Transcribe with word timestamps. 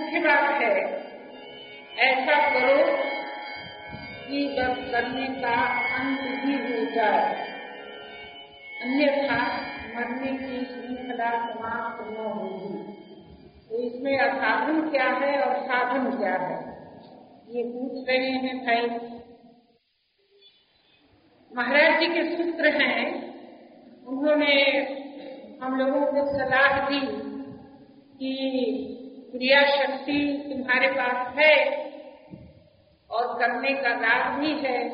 मुख्य 0.00 0.20
बात 0.20 0.62
है। 0.62 0.98
ऐसा 1.98 2.50
करो 2.50 2.96
कि 4.28 4.48
बस 4.48 4.90
करने 4.90 5.26
का 5.26 5.54
अंत 5.96 6.20
ही 6.20 6.52
हो 6.54 6.94
जाए। 6.94 7.48
अन्यथा 8.82 9.60
मरने 9.96 10.32
की 10.32 10.64
श्रृंखला 10.64 11.30
समाप्त 11.30 12.06
न 12.10 12.16
होगी। 12.16 12.92
तो 13.68 13.78
इसमें 13.78 14.18
असाधन 14.18 14.90
क्या 14.90 15.04
है 15.04 15.42
और 15.42 15.62
साधन 15.62 16.18
क्या 16.18 16.34
है? 16.34 16.68
ये 17.56 17.62
पूछ 17.64 18.08
रहे 18.08 18.30
हैं 18.30 18.58
भाई। 18.58 19.08
महाराज 21.56 22.00
जी 22.00 22.06
के 22.06 22.36
सूत्र 22.36 22.82
हैं। 22.82 23.28
उन्होंने 24.06 24.54
हम 25.62 25.78
लोगों 25.78 26.06
को 26.06 26.38
सलाह 26.38 26.88
दी 26.88 27.00
कि 28.18 28.94
क्रिया 29.30 29.60
शक्ति 29.60 30.44
तुम्हारे 30.52 30.88
पास 30.88 31.34
है 31.38 31.78
और 33.10 33.38
करने 33.38 33.72
का 33.72 33.88
राग 33.88 34.40
भी 34.40 34.52
है 34.58 34.88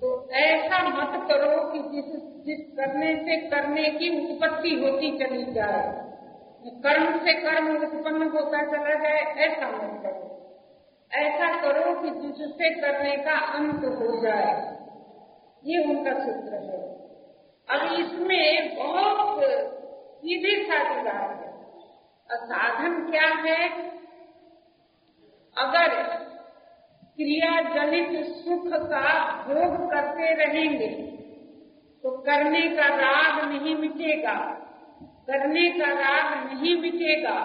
तो 0.00 0.30
ऐसा 0.30 0.88
मत 0.88 1.28
करो 1.28 1.72
कि 1.72 1.78
जिस 1.78 2.32
जिस 2.42 2.76
करने 2.76 3.16
से 3.16 3.36
करने 3.36 3.82
की 3.82 4.32
उत्पत्ति 4.32 4.70
होती 4.74 5.18
चली 5.18 5.52
जाए। 5.52 6.02
कर्म 6.66 7.18
से 7.18 7.32
कर्म 7.32 7.76
उत्पन्न 7.76 8.22
होता 8.22 8.62
चला 8.62 8.94
जाए, 8.94 9.20
ऐसा 9.20 9.68
मत 9.68 10.02
करो। 10.02 10.32
ऐसा 11.12 11.60
करो 11.60 12.02
कि 12.02 12.10
जिससे 12.10 12.70
करने 12.80 13.16
का 13.16 13.32
अंत 13.32 13.84
हो 13.84 14.22
जाए। 14.22 14.76
ये 15.64 15.84
उनका 15.84 16.12
सूत्र 16.12 16.54
है। 16.54 16.82
अब 17.68 17.92
इसमें 17.92 18.74
बहुत 18.76 19.40
सीधी 20.16 20.64
साधी 20.64 21.00
बात 21.00 21.51
साधन 22.36 23.00
क्या 23.10 23.26
है? 23.46 23.68
अगर 25.56 25.94
क्रिया 27.16 27.60
जनित 27.74 28.24
सुख 28.26 28.66
का 28.66 29.08
भोग 29.44 29.90
करते 29.90 30.34
रहेंगे 30.34 30.88
तो 32.04 32.10
करने 32.18 32.60
का 32.68 32.86
राग 32.96 33.44
नहीं 33.48 33.74
मिटेगा। 33.76 34.34
करने 35.26 35.68
का 35.70 35.90
राग 35.92 36.46
नहीं 36.46 36.76
मिटेगा 36.76 37.38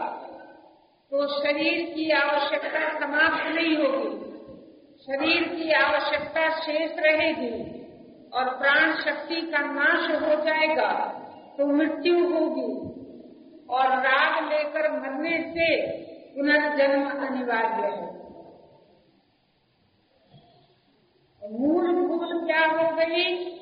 तो 1.12 1.28
शरीर 1.34 1.84
की 1.96 2.10
आवश्यकता 2.12 2.88
समाप्त 3.00 3.46
नहीं 3.56 3.76
होगी। 3.78 4.16
शरीर 5.08 5.44
की 5.50 5.72
आवश्यकता 5.74 6.50
शेष 6.60 6.92
रहेगी 7.00 7.52
और 8.34 8.50
प्राण 8.58 8.96
शक्ति 8.96 9.42
का 9.42 9.60
नाश 9.60 10.10
हो 10.24 10.36
जाएगा 10.44 10.92
तो 11.58 11.66
मृत्यु 11.66 12.16
होगी। 12.30 12.97
और 13.70 13.88
राग 13.88 14.54
लेकर 14.54 14.92
मरने 14.92 15.42
से 15.50 15.88
पुनर्जन्म 16.36 17.10
अनिवार्य 17.10 17.88
है। 17.88 18.18
मूल 21.52 22.08
भूल 22.08 22.48
क्या 22.48 22.66
हो 22.66 22.96
गई? 22.96 23.58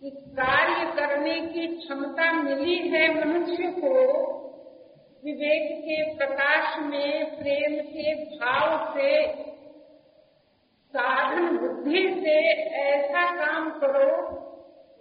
कि 0.00 0.10
कार्य 0.10 0.92
करने 0.92 1.40
की 1.40 1.66
क्षमता 1.66 2.32
मिली 2.32 2.88
है 2.88 3.24
मनुष्य 3.24 3.62
को, 3.62 4.14
विवेक 5.24 5.80
के 5.80 6.16
प्रकाश 6.16 6.78
में, 6.78 7.38
प्रेम 7.38 7.82
के 7.82 8.14
भाव 8.14 8.94
से, 8.94 9.32
साधन 10.96 11.56
बुद्धि 11.56 12.20
से 12.20 12.48
ऐसा 12.62 13.44
काम 13.44 13.70
करो 13.70 14.26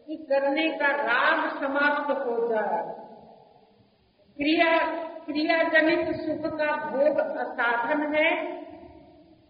कि 0.07 0.15
करने 0.15 0.69
का 0.69 0.87
राग 0.87 1.49
समाप्त 1.63 2.11
हो 2.11 2.47
जाए। 2.47 3.02
क्रिया 4.37 4.77
क्रिया 5.25 5.57
जनित 5.63 6.07
सुख 6.15 6.45
का 6.53 6.75
भोग 6.89 7.17
असाधन 7.17 8.15
है 8.15 8.29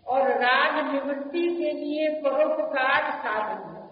और 0.08 0.30
राग 0.42 0.94
निवृत्ति 0.94 1.44
के 1.56 1.72
लिए 1.72 2.10
परोपकार 2.22 3.12
साधन 3.20 3.64
है। 3.70 3.84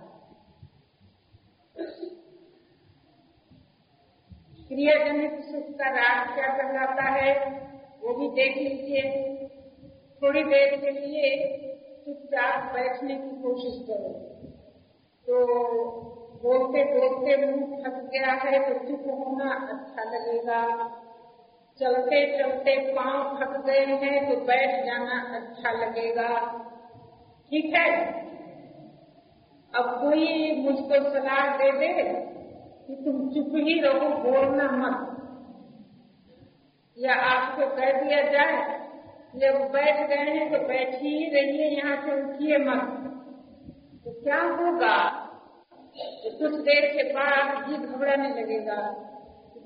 क्रिया 4.67 4.95
जनित 5.05 5.39
सुख 5.41 5.73
का 5.77 5.89
राग 5.89 6.33
क्या 6.35 6.47
कहलाता 6.57 7.03
है, 7.03 7.33
वो 8.03 8.13
भी 8.13 8.27
देख 8.29 8.57
लीजिए। 8.57 9.03
थोड़ी 10.21 10.43
देर 10.43 10.75
के 10.77 10.91
लिए 10.91 11.29
चुपचाप 12.05 12.73
बैठने 12.73 13.15
की 13.15 13.41
कोशिश 13.41 13.85
करो। 13.87 14.13
तो 15.27 16.20
बोलते 16.43 16.83
बोलते 16.83 17.35
मुँह 17.45 17.83
थक 17.83 18.09
गया 18.13 18.31
है 18.33 18.59
तो 18.59 18.87
चुप 18.87 19.03
होना 19.07 19.49
अच्छा 19.53 20.03
लगेगा? 20.03 20.61
चलते 21.79 22.37
चलते 22.37 22.93
पाँव 22.93 23.37
थक 23.41 23.65
गए 23.65 23.85
हैं 23.85 24.29
तो 24.29 24.45
बैठ 24.45 24.85
जाना 24.85 25.39
अच्छा 25.39 25.71
लगेगा। 25.71 26.39
ठीक 27.51 27.73
है? 27.75 28.21
अब 29.75 30.01
कोई 30.01 30.51
मुझको 30.61 31.09
सलाह 31.09 31.57
दे 31.57 31.71
दे 31.71 32.03
कि 32.87 32.95
तुम 32.95 33.29
चुप 33.29 33.55
ही 33.55 33.79
रहो, 33.81 34.09
बोलना 34.09 34.71
मत। 34.71 35.07
या 36.97 37.13
आपको 37.13 37.67
कह 37.75 37.91
दिया 38.01 38.21
जाए, 38.21 38.79
जब 39.35 39.71
बैठ 39.71 40.09
गए 40.09 40.31
हैं 40.31 40.51
तो 40.51 40.67
बैठ 40.67 40.95
ही 40.95 41.29
रहिए, 41.29 41.69
यहाँ 41.69 41.95
से 42.01 42.21
उठिए 42.21 42.57
मत। 42.57 42.97
तो 44.05 44.21
क्या 44.23 44.41
होगा? 44.41 45.20
तो 46.23 46.29
कुछ 46.29 46.59
देर 46.59 46.85
के 46.85 47.03
बाद 47.13 47.69
जी 47.69 47.77
घबराने 47.77 48.29
लगेगा। 48.29 48.75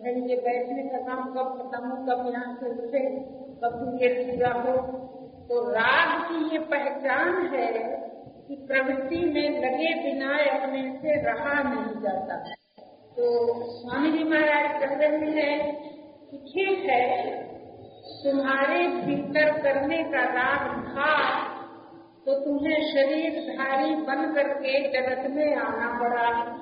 भाई, 0.01 0.13
ये 0.13 0.35
बैठने 0.35 0.83
का 0.83 0.97
काम 0.97 1.23
कब 1.33 1.47
खत्म 1.57 1.87
हो, 1.87 1.95
कब 2.05 2.31
यहाँ 2.31 2.55
से 2.55 2.69
उठे, 2.69 2.99
कब 3.63 3.99
ये 4.01 4.09
पूरा 4.09 4.51
हो? 4.51 4.75
तो 5.49 5.59
राग 5.71 6.21
की 6.21 6.53
ये 6.53 6.59
पहचान 6.59 7.45
है 7.55 7.71
कि 8.47 8.55
प्रवृत्ति 8.67 9.17
में 9.25 9.49
लगे 9.61 9.93
बिना 10.03 10.37
अपने 10.37 10.81
से 11.01 11.15
रहा 11.21 11.53
नहीं 11.63 12.01
जाता। 12.01 12.37
तो 13.17 13.25
स्वामी 13.71 14.11
जी 14.11 14.23
महाराज 14.23 14.81
कह 14.81 14.95
रहे 14.95 15.31
हैं 15.31 15.57
कि 16.31 16.37
ठीक 16.37 16.89
है, 16.89 17.31
तुम्हारे 18.23 18.87
भीतर 18.87 19.51
करने 19.61 20.03
का 20.03 20.23
राग 20.33 20.83
था। 20.87 21.11
तो 22.25 22.45
तुम्हें 22.45 22.93
शरीरधारी 22.93 23.95
बन 23.95 24.33
करके 24.33 24.79
जगत 24.87 25.29
में 25.29 25.55
आना 25.55 25.99
पड़ा। 25.99 26.55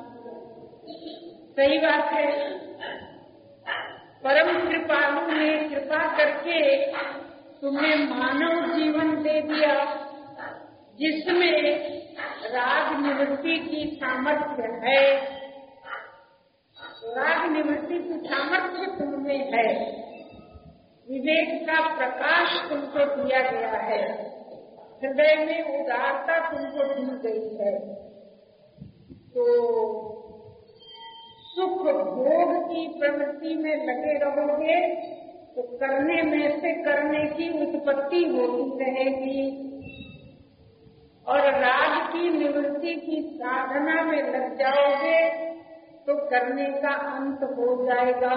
सही 1.58 1.78
बात 1.78 2.14
है। 2.14 2.50
परम 4.26 4.70
कृपालु 4.70 5.32
ने 5.32 5.70
कृपा 5.70 6.18
करके 6.18 6.86
तुम्हें 7.62 7.96
मानव 8.10 8.74
जीवन 8.74 9.24
दे 9.24 9.42
दिया, 9.42 9.86
जिसमें 10.96 11.74
राग 12.52 13.06
निवृत्ति 13.06 13.60
की 13.60 13.96
सामर्थ्य 13.96 14.64
है। 14.64 15.20
राग 17.04 17.52
निवृत्ति 17.52 18.00
की 18.00 18.28
सामर्थ्य 18.28 18.86
तुम्हें 18.86 19.52
है। 19.54 19.92
विवेक 21.10 21.64
का 21.64 21.96
प्रकाश 21.96 22.70
तुमको 22.70 23.24
दिया 23.24 23.52
गया 23.52 23.78
है। 23.78 24.34
हृदय 25.04 25.36
में 25.46 25.80
उदारता 25.80 26.40
तुमको 26.50 26.84
दी 26.94 27.06
गई 27.24 27.48
है 27.56 27.72
तो 29.30 29.46
सुख 31.56 31.82
भोग 31.82 32.54
की 32.64 32.88
प्रवृत्ति 33.00 33.56
में 33.56 33.76
लगे 33.86 34.14
रहोगे 34.20 34.78
तो 35.56 35.62
करने 35.78 36.22
में 36.22 36.60
से 36.62 36.72
करने 36.84 37.26
की 37.30 37.50
उत्पत्ति 37.64 38.24
होती 38.26 38.80
रहेगी। 38.80 39.42
और 41.28 41.40
राग 41.40 42.08
की 42.14 42.30
निवृत्ति 42.30 42.96
की 42.96 43.22
साधना 43.36 44.02
में 44.04 44.22
लग 44.30 44.56
जाओगे 44.58 45.20
तो 46.08 46.16
करने 46.30 46.66
का 46.82 46.94
अंत 47.12 47.44
हो 47.44 47.76
जाएगा। 47.86 48.36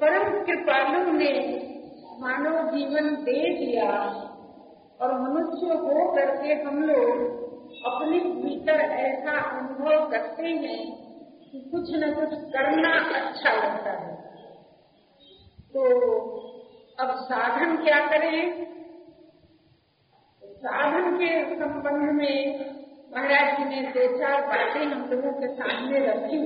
परम 0.00 0.44
कृपालु 0.44 1.12
ने 1.12 1.32
मानव 2.20 2.70
जीवन 2.70 3.14
दे 3.24 3.40
दिया। 3.56 3.90
और 5.00 5.12
मनुष्य 5.20 5.74
हो 5.78 6.12
करके 6.12 6.54
हम 6.62 6.82
लोग 6.82 7.44
अपने 7.86 8.18
भीतर 8.18 8.80
ऐसा 8.98 9.32
अनुभव 9.50 10.10
करते 10.10 10.46
हैं 10.46 10.78
कि 11.42 11.60
कुछ 11.72 11.90
न 11.94 12.12
कुछ 12.14 12.38
करना 12.52 12.92
अच्छा 13.20 13.52
लगता 13.52 13.90
है। 13.90 14.14
तो 15.74 15.82
अब 16.98 17.10
साधन 17.22 17.76
क्या 17.76 17.98
करें? 18.06 18.66
साधन 20.42 21.16
के 21.16 21.28
संबंध 21.56 22.12
में 22.12 22.36
महाराज 23.12 23.58
जी 23.58 23.64
ने 23.64 23.82
दो 23.88 24.06
चार 24.18 24.46
बातें 24.46 24.84
हम 24.84 25.02
लोगों 25.10 25.32
के 25.32 25.48
सामने 25.54 25.98
रखी। 26.06 26.38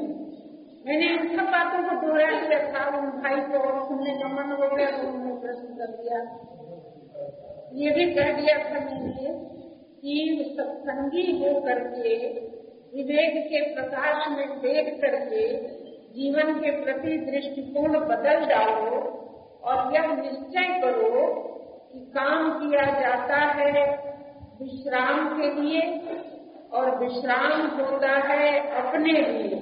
मैंने 0.86 1.06
उन 1.16 1.28
सब 1.28 1.50
बातों 1.50 1.82
को 1.82 1.94
दोहरा 2.06 2.28
दिया 2.40 2.58
था 2.72 2.84
उन 2.98 3.08
भाई 3.22 3.40
को 3.40 3.58
और 3.58 3.80
सुनने 3.88 4.12
का 4.18 4.28
मन 4.28 4.52
हो 4.52 4.76
गया 4.76 4.90
तो 4.90 5.08
उन्होंने 5.08 5.34
प्रश्न 5.40 5.74
कर 5.74 5.90
दिया। 5.96 6.20
ये 7.72 7.90
भी 7.90 8.04
कह 8.14 8.32
दिया 8.32 8.58
था 8.58 8.80
मैंने 8.80 9.34
कि 10.00 10.54
सत्संगी 10.58 11.22
हो 11.38 11.60
करके 11.60 12.16
विवेक 12.94 13.34
के 13.46 13.74
प्रकाश 13.74 14.28
में 14.28 14.58
देख 14.58 15.00
करके 15.00 15.44
जीवन 16.14 16.52
के 16.54 16.70
प्रति 16.84 17.18
दृष्टिकोण 17.18 17.98
बदल 17.98 18.44
डालो 18.46 19.00
और 19.62 19.94
यह 19.94 20.06
निश्चय 20.06 20.80
करो 20.80 21.26
कि 21.92 22.00
काम 22.00 22.50
किया 22.50 22.84
जाता 23.00 23.36
है 23.36 23.84
विश्राम 24.62 25.40
के 25.40 25.60
लिए 25.60 25.82
और 26.72 26.98
विश्राम 26.98 27.66
होता 27.66 28.16
है 28.16 28.70
अपने 28.70 29.12
लिए। 29.12 29.60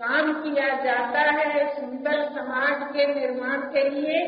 काम 0.00 0.32
किया 0.42 0.68
जाता 0.84 1.20
है 1.20 1.80
सुंदर 1.80 2.24
समाज 2.24 2.92
के 2.92 3.06
निर्माण 3.14 3.60
के 3.60 3.88
लिए 3.88 4.20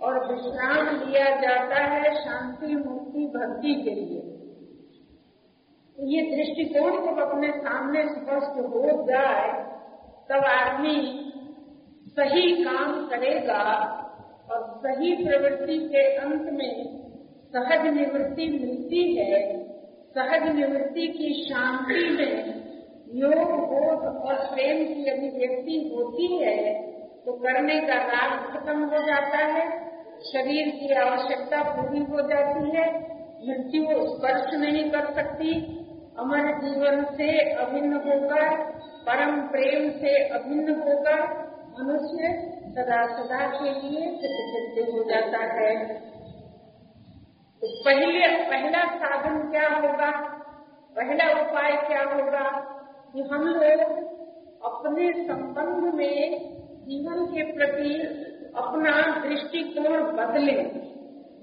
और 0.00 0.26
विश्राम 0.26 0.88
लिया 0.96 1.28
जाता 1.36 1.84
है 1.84 2.14
शांति, 2.14 2.74
मुक्ति, 2.74 3.26
भक्ति 3.26 3.74
के 3.74 3.90
लिए। 3.90 4.20
तो 5.96 6.06
ये 6.06 6.22
दृष्टिकोण 6.22 6.98
जब 7.06 7.18
अपने 7.20 7.50
सामने 7.52 8.02
स्पष्ट 8.04 8.60
हो 8.66 9.06
जाए, 9.06 9.48
तब 10.30 10.44
आदमी 10.44 10.98
सही 12.18 12.64
काम 12.64 13.06
करेगा 13.06 13.62
और 14.50 14.62
सही 14.76 15.14
प्रवृत्ति 15.16 15.78
के 15.88 16.04
अंत 16.16 16.52
में 16.52 16.98
सहज 17.54 17.86
निवृत्ति 17.94 18.46
मिलती 18.48 19.02
है। 19.16 19.40
सहज 20.14 20.54
निवृत्ति 20.56 21.06
की 21.08 21.32
शांति 21.44 22.08
में 22.10 22.58
योग, 23.14 23.50
बोध 23.68 24.06
और 24.22 24.36
प्रेम 24.46 24.84
की 24.86 25.10
अभिव्यक्ति 25.10 25.76
होती 25.94 26.26
है 26.36 26.56
तो 27.26 27.32
करने 27.32 27.80
का 27.80 27.94
राग 28.04 28.32
खत्म 28.52 28.84
हो 28.84 28.98
जाता 29.06 29.38
है। 29.46 29.87
शरीर 30.22 30.68
की 30.68 30.94
आवश्यकता 30.94 31.62
पूरी 31.62 31.98
हो 31.98 32.20
जाती 32.20 32.78
है, 32.78 32.92
मृत्यु 33.48 33.86
स्पर्श 34.08 34.54
नहीं 34.54 34.90
कर 34.90 35.14
सकती। 35.14 35.78
अमर 36.18 36.38
जीवन 36.38 37.04
से 37.04 37.50
अभिन्न 37.50 37.92
होकर, 37.92 38.56
परम 39.06 39.40
प्रेम 39.40 39.90
से 39.90 40.28
अभिन्न 40.28 40.74
होकर 40.74 41.48
मनुष्य 41.80 42.52
सदा 42.74 43.06
सदा 43.06 43.46
के 43.46 43.88
लिए 43.88 44.18
सिद्ध 44.22 44.94
हो 44.94 45.04
जाता 45.04 45.38
है। 45.38 45.94
तो 47.60 47.68
पहले, 47.84 48.26
पहला 48.28 48.94
साधन 48.94 49.50
क्या 49.50 49.68
होगा? 49.68 50.10
पहला 50.96 51.40
उपाय 51.40 51.88
क्या 51.88 52.02
होगा? 52.02 52.74
कि 53.14 53.22
हम 53.22 53.42
लोग 53.42 53.80
अपने 54.64 55.12
संबंध 55.12 55.94
में 55.94 56.38
जीवन 56.84 57.26
के 57.26 57.52
प्रति 57.52 58.24
अपना 58.58 59.28
दृष्टिकोण 59.28 60.02
बदले, 60.12 60.62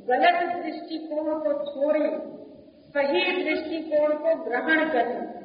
गलत 0.07 0.63
दृष्टिकोण 0.63 1.39
को 1.39 1.53
छोड़ें, 1.65 2.35
सही 2.87 3.43
दृष्टिकोण 3.43 4.13
को 4.13 4.43
ग्रहण 4.43 4.89
करें। 4.89 5.35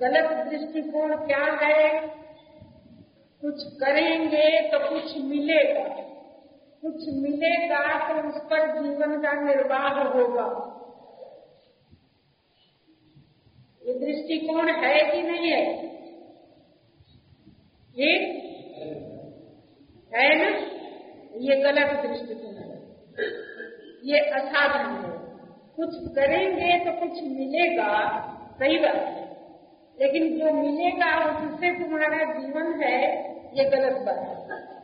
गलत 0.00 0.46
दृष्टिकोण 0.46 1.16
क्या 1.26 1.66
है? 1.66 2.00
कुछ 3.42 3.62
करेंगे 3.80 4.68
तो 4.68 4.78
कुछ 4.78 5.16
मिलेगा। 5.18 5.88
कुछ 6.82 7.08
मिलेगा 7.08 7.82
तो 8.08 8.28
उस 8.28 8.42
पर 8.42 8.82
जीवन 8.82 9.22
का 9.22 9.32
निर्वाह 9.32 10.02
होगा। 10.02 10.70
ये 13.86 13.94
दृष्टिकोण 13.98 14.68
है 14.68 15.12
कि 15.12 15.22
नहीं 15.22 15.50
है? 15.50 15.94
ये? 17.98 18.12
है 20.14 20.34
ना? 20.38 20.73
ये 21.36 21.56
गलत 21.56 22.06
दृष्टिकोण 22.06 22.54
है। 22.54 22.74
ये 24.04 24.18
असाधन 24.18 24.90
है। 24.90 25.14
कुछ 25.76 25.88
करेंगे 25.94 26.84
तो 26.84 27.00
कुछ 27.00 27.10
मिलेगा, 27.10 28.20
सही 28.58 28.78
बात 28.78 28.94
है। 28.94 29.24
लेकिन 30.00 30.38
जो 30.38 30.52
मिलेगा, 30.52 31.38
उससे 31.38 31.84
तुम्हारा 31.84 32.40
जीवन 32.40 32.82
है, 32.82 33.30
ये 33.58 33.64
गलत 33.64 33.92
बात 33.92 34.18
है। 34.18 34.74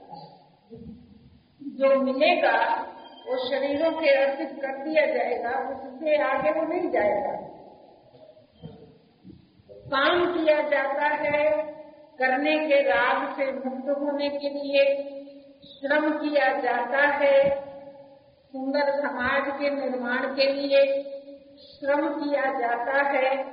जो 1.62 2.02
मिलेगा, 2.02 2.82
वो 3.28 3.48
शरीरों 3.48 3.92
के 3.92 4.08
अर्पित 4.08 4.48
कर 4.48 4.84
दिया 4.84 5.06
जाएगा, 5.06 5.50
उससे 5.50 6.16
आगे 6.16 6.50
वो 6.50 6.66
नहीं 6.66 6.90
जाएगा। 6.90 7.50
काम 9.86 10.24
किया 10.32 10.60
जाता 10.62 11.06
है 11.06 11.62
करने 12.18 12.68
के 12.68 12.82
राग 12.82 13.36
से 13.36 13.52
मुक्त 13.52 13.88
होने 13.88 14.28
के 14.28 14.48
लिए। 14.48 15.16
श्रम 15.80 16.10
किया 16.10 16.60
जाता 16.60 17.06
है। 17.06 17.50
सुंदर 18.52 19.00
समाज 19.00 19.42
के 19.60 19.70
निर्माण 19.70 20.18
के 20.18 20.52
लिए 20.52 21.02
श्रम 21.58 22.08
किया 22.08 22.58
जाता 22.58 23.08
है। 23.08 23.44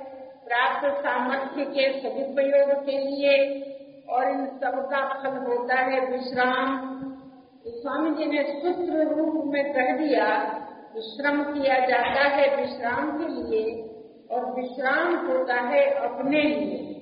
प्राप्त 0.44 0.98
सामर्थ्य 1.00 1.64
के 1.64 2.00
सदुपयोग 2.00 2.86
के 2.86 2.98
लिए 2.98 3.62
और 4.08 4.30
इन 4.30 4.46
सब 4.46 4.88
का 4.90 5.08
फल 5.08 5.36
होता 5.36 5.74
है 5.74 6.10
विश्राम। 6.10 6.78
तो 7.64 7.70
स्वामी 7.70 8.10
जी 8.10 8.24
ने 8.24 8.42
सूत्र 8.42 9.14
रूप 9.14 9.44
में 9.46 9.72
कह 9.72 9.96
दिया 9.96 10.26
कि 10.94 11.00
श्रम 11.00 11.42
किया 11.42 11.74
जाता 11.74 12.28
है 12.28 12.56
विश्राम 12.56 13.18
के 13.18 13.24
लिए 13.24 13.90
और 14.30 14.60
विश्राम 14.60 15.26
होता 15.26 15.54
है 15.54 15.90
अपने 15.90 16.42
लिए। 16.42 16.94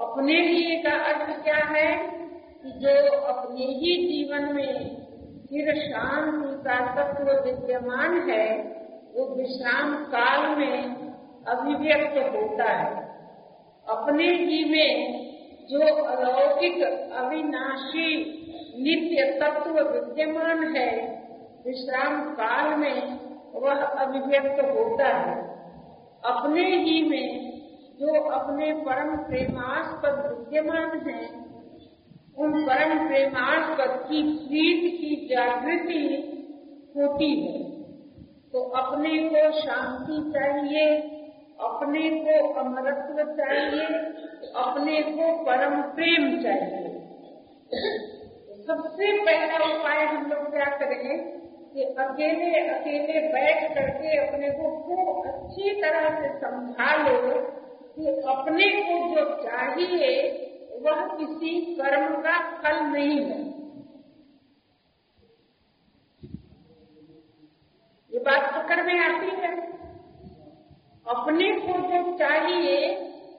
अपने 0.00 0.32
लिए 0.32 0.82
का 0.82 1.04
अर्थ 1.04 1.44
क्या 1.44 1.56
है? 1.56 2.16
कि 2.62 2.70
जो 2.70 3.16
अपने 3.16 3.64
ही 3.64 4.08
जीवन 4.08 4.54
में 4.54 5.06
फिर 5.50 5.74
शांति 5.74 6.62
का 6.64 6.94
तत्व 6.94 7.24
विद्यमान 7.24 8.30
है, 8.30 8.62
वो 9.14 9.34
विश्राम 9.34 10.04
काल 10.04 10.56
में 10.56 10.96
अभिव्यक्त 11.48 12.34
होता 12.36 12.64
है। 12.64 12.96
अपने 13.88 14.24
ही 14.24 14.64
में 14.64 15.26
जो 15.66 15.94
अलौकिक, 16.04 16.82
अविनाशी, 17.12 18.16
नित्य 18.78 19.38
तत्व 19.40 19.70
विद्यमान 19.70 20.76
है, 20.76 20.90
विश्राम 21.66 22.22
काल 22.22 22.78
में 22.78 23.18
वह 23.54 23.74
अभिव्यक्त 23.74 24.64
होता 24.64 25.06
है। 25.06 25.56
अपने 26.24 26.76
ही 26.76 27.08
में 27.08 27.56
जो 28.00 28.30
अपने 28.30 28.72
परम 28.72 29.16
प्रेमास्पद 29.16 30.38
विद्यमान 30.38 31.10
है 31.10 31.45
उन 32.38 32.52
परम 32.62 33.08
प्रेमास्पद 33.08 33.92
की 34.08 34.22
प्रीत 34.22 35.00
की 35.00 35.34
जागृति 35.34 36.02
होती 36.96 37.28
है। 37.40 37.62
तो 38.52 38.62
अपने 38.62 39.18
को 39.18 39.60
शांति 39.60 40.18
चाहिए, 40.30 40.96
अपने 41.60 42.10
को 42.10 42.52
अमरत्व 42.52 43.22
चाहिए, 43.32 43.86
अपने 44.56 45.02
को 45.02 45.44
परम 45.44 45.82
प्रेम 45.82 46.42
चाहिए। 46.42 46.86
सबसे 48.66 49.12
पहला 49.18 49.64
उपाय 49.64 50.04
हम 50.04 50.30
लोग 50.30 50.50
क्या 50.50 50.64
करें 50.64 51.36
कि 51.74 51.82
अकेले 51.82 52.60
अकेले 52.68 53.20
बैठ 53.28 53.74
करके 53.74 54.16
अपने 54.18 54.50
को 54.50 54.70
खूब 54.80 55.26
अच्छी 55.26 55.70
तरह 55.80 56.08
से 56.20 56.28
समझा 56.38 56.94
लो 56.96 57.40
कि 57.96 58.20
अपने 58.28 58.68
को 58.78 58.98
जो 59.14 59.24
चाहिए 59.42 60.45
वह 60.86 61.06
किसी 61.16 61.60
कर्म 61.74 62.22
का 62.22 62.56
फल 62.56 62.84
नहीं 62.84 63.20
है। 63.20 63.46
ये 68.12 68.18
बात 68.18 68.50
पकड़ 68.54 68.86
में 68.86 68.98
आती 69.00 69.26
है। 69.26 69.66
अपने 71.06 71.52
को 71.60 71.78
जो 71.78 72.18
चाहिए, 72.18 72.94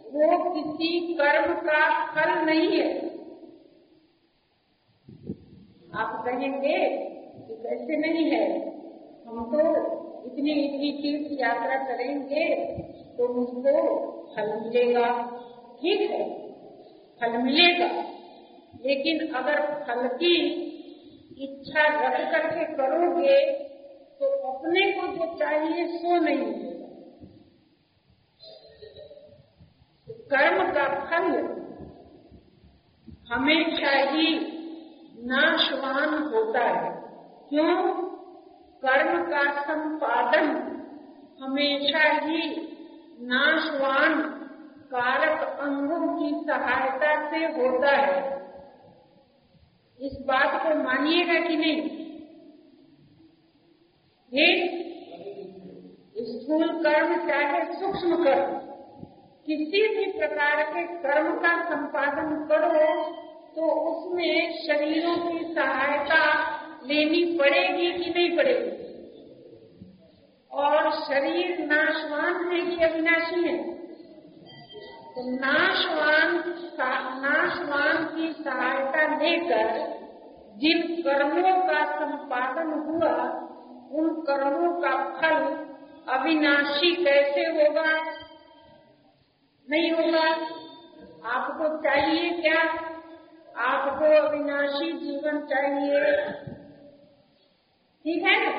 वो 0.05 0.53
किसी 0.53 1.13
कर्म 1.13 1.53
का 1.53 2.05
फल 2.05 2.45
नहीं 2.45 2.79
है। 2.79 3.07
आप 5.93 6.25
कहेंगे 6.25 6.77
कि 7.37 7.55
कैसे 7.55 7.97
नहीं 7.97 8.31
है? 8.31 8.67
हम 9.27 9.51
तो 9.51 9.59
इतनी 10.25 10.51
इतनी 10.51 10.91
तीर्थ 10.91 11.41
यात्रा 11.41 11.77
करेंगे 11.83 12.55
तो 13.17 13.33
मुझको 13.33 13.87
फल 14.35 14.61
मिलेगा। 14.61 15.25
ठीक 15.81 16.11
है। 16.11 16.46
फल 17.21 17.37
मिलेगा। 17.37 17.87
लेकिन 18.85 19.33
अगर 19.33 19.63
फल 19.83 20.07
की 20.07 20.35
इच्छा 21.39 21.81
रख 21.81 22.31
करके 22.31 22.65
करोगे 22.73 23.39
तो 24.19 24.29
अपने 24.51 24.91
को 24.91 25.07
जो 25.07 25.33
चाहिए 25.37 25.87
सो 25.87 26.17
नहीं 26.17 26.53
कर्म 30.29 30.63
का 30.71 30.85
फल 31.05 31.27
हमेशा 33.31 33.91
ही 34.11 34.27
नाशवान 35.25 36.23
होता 36.23 36.63
है। 36.63 36.89
क्यों? 37.49 37.93
कर्म 38.83 39.23
का 39.25 39.43
संपादन 39.61 40.47
हमेशा 41.41 42.03
ही 42.25 42.41
नाशवान 43.21 44.36
कारक 44.91 45.39
अंगों 45.59 46.01
की 46.15 46.29
सहायता 46.45 47.13
से 47.29 47.45
होता 47.53 47.95
है। 47.97 48.19
इस 49.99 50.17
बात 50.27 50.61
को 50.63 50.75
मानिएगा 50.83 51.39
कि 51.47 51.55
नहीं? 51.57 51.79
ये 54.31 54.47
स्थूल 56.27 56.67
कर्म 56.83 57.15
चाहे 57.27 57.59
सूक्ष्म 57.73 58.23
कर्म, 58.23 58.55
किसी 59.47 59.81
भी 59.87 60.05
प्रकार 60.11 60.63
के 60.63 60.83
कर्म 61.03 61.27
का 61.37 61.53
संपादन 61.65 62.35
करो 62.45 62.71
तो 63.55 63.67
उसमें 63.89 64.33
शरीरों 64.57 65.15
की 65.19 65.43
सहायता 65.53 66.23
लेनी 66.83 67.23
पड़ेगी 67.37 67.91
कि 67.93 68.09
नहीं 68.09 68.35
पड़ेगी? 68.37 68.71
और 70.51 70.91
शरीर 70.99 71.59
नाशवान 71.67 72.35
है 72.51 72.59
कि 72.65 72.83
अविनाशी 72.83 73.47
है? 73.47 73.57
नाशवान 75.19 76.53
नाशवान 77.21 78.15
की 78.15 78.43
सहायता 78.43 79.17
लेकर 79.17 79.97
जिन 80.55 81.01
कर्मों 81.01 81.61
का 81.61 81.85
संपादन 81.85 82.71
हुआ, 82.71 83.23
उन 83.99 84.21
कर्मों 84.21 84.81
का 84.81 85.19
फल 85.19 85.67
अविनाशी 86.13 87.03
कैसे 87.03 87.41
होगा? 87.41 88.11
नहीं 89.69 89.91
होगा। 89.91 90.33
आपको 91.33 91.83
चाहिए 91.83 92.29
क्या? 92.29 92.61
आपको 93.57 94.27
अविनाशी 94.27 94.91
जीवन 94.91 95.39
चाहिए। 95.39 96.31
ठीक 98.03 98.23
है 98.23 98.53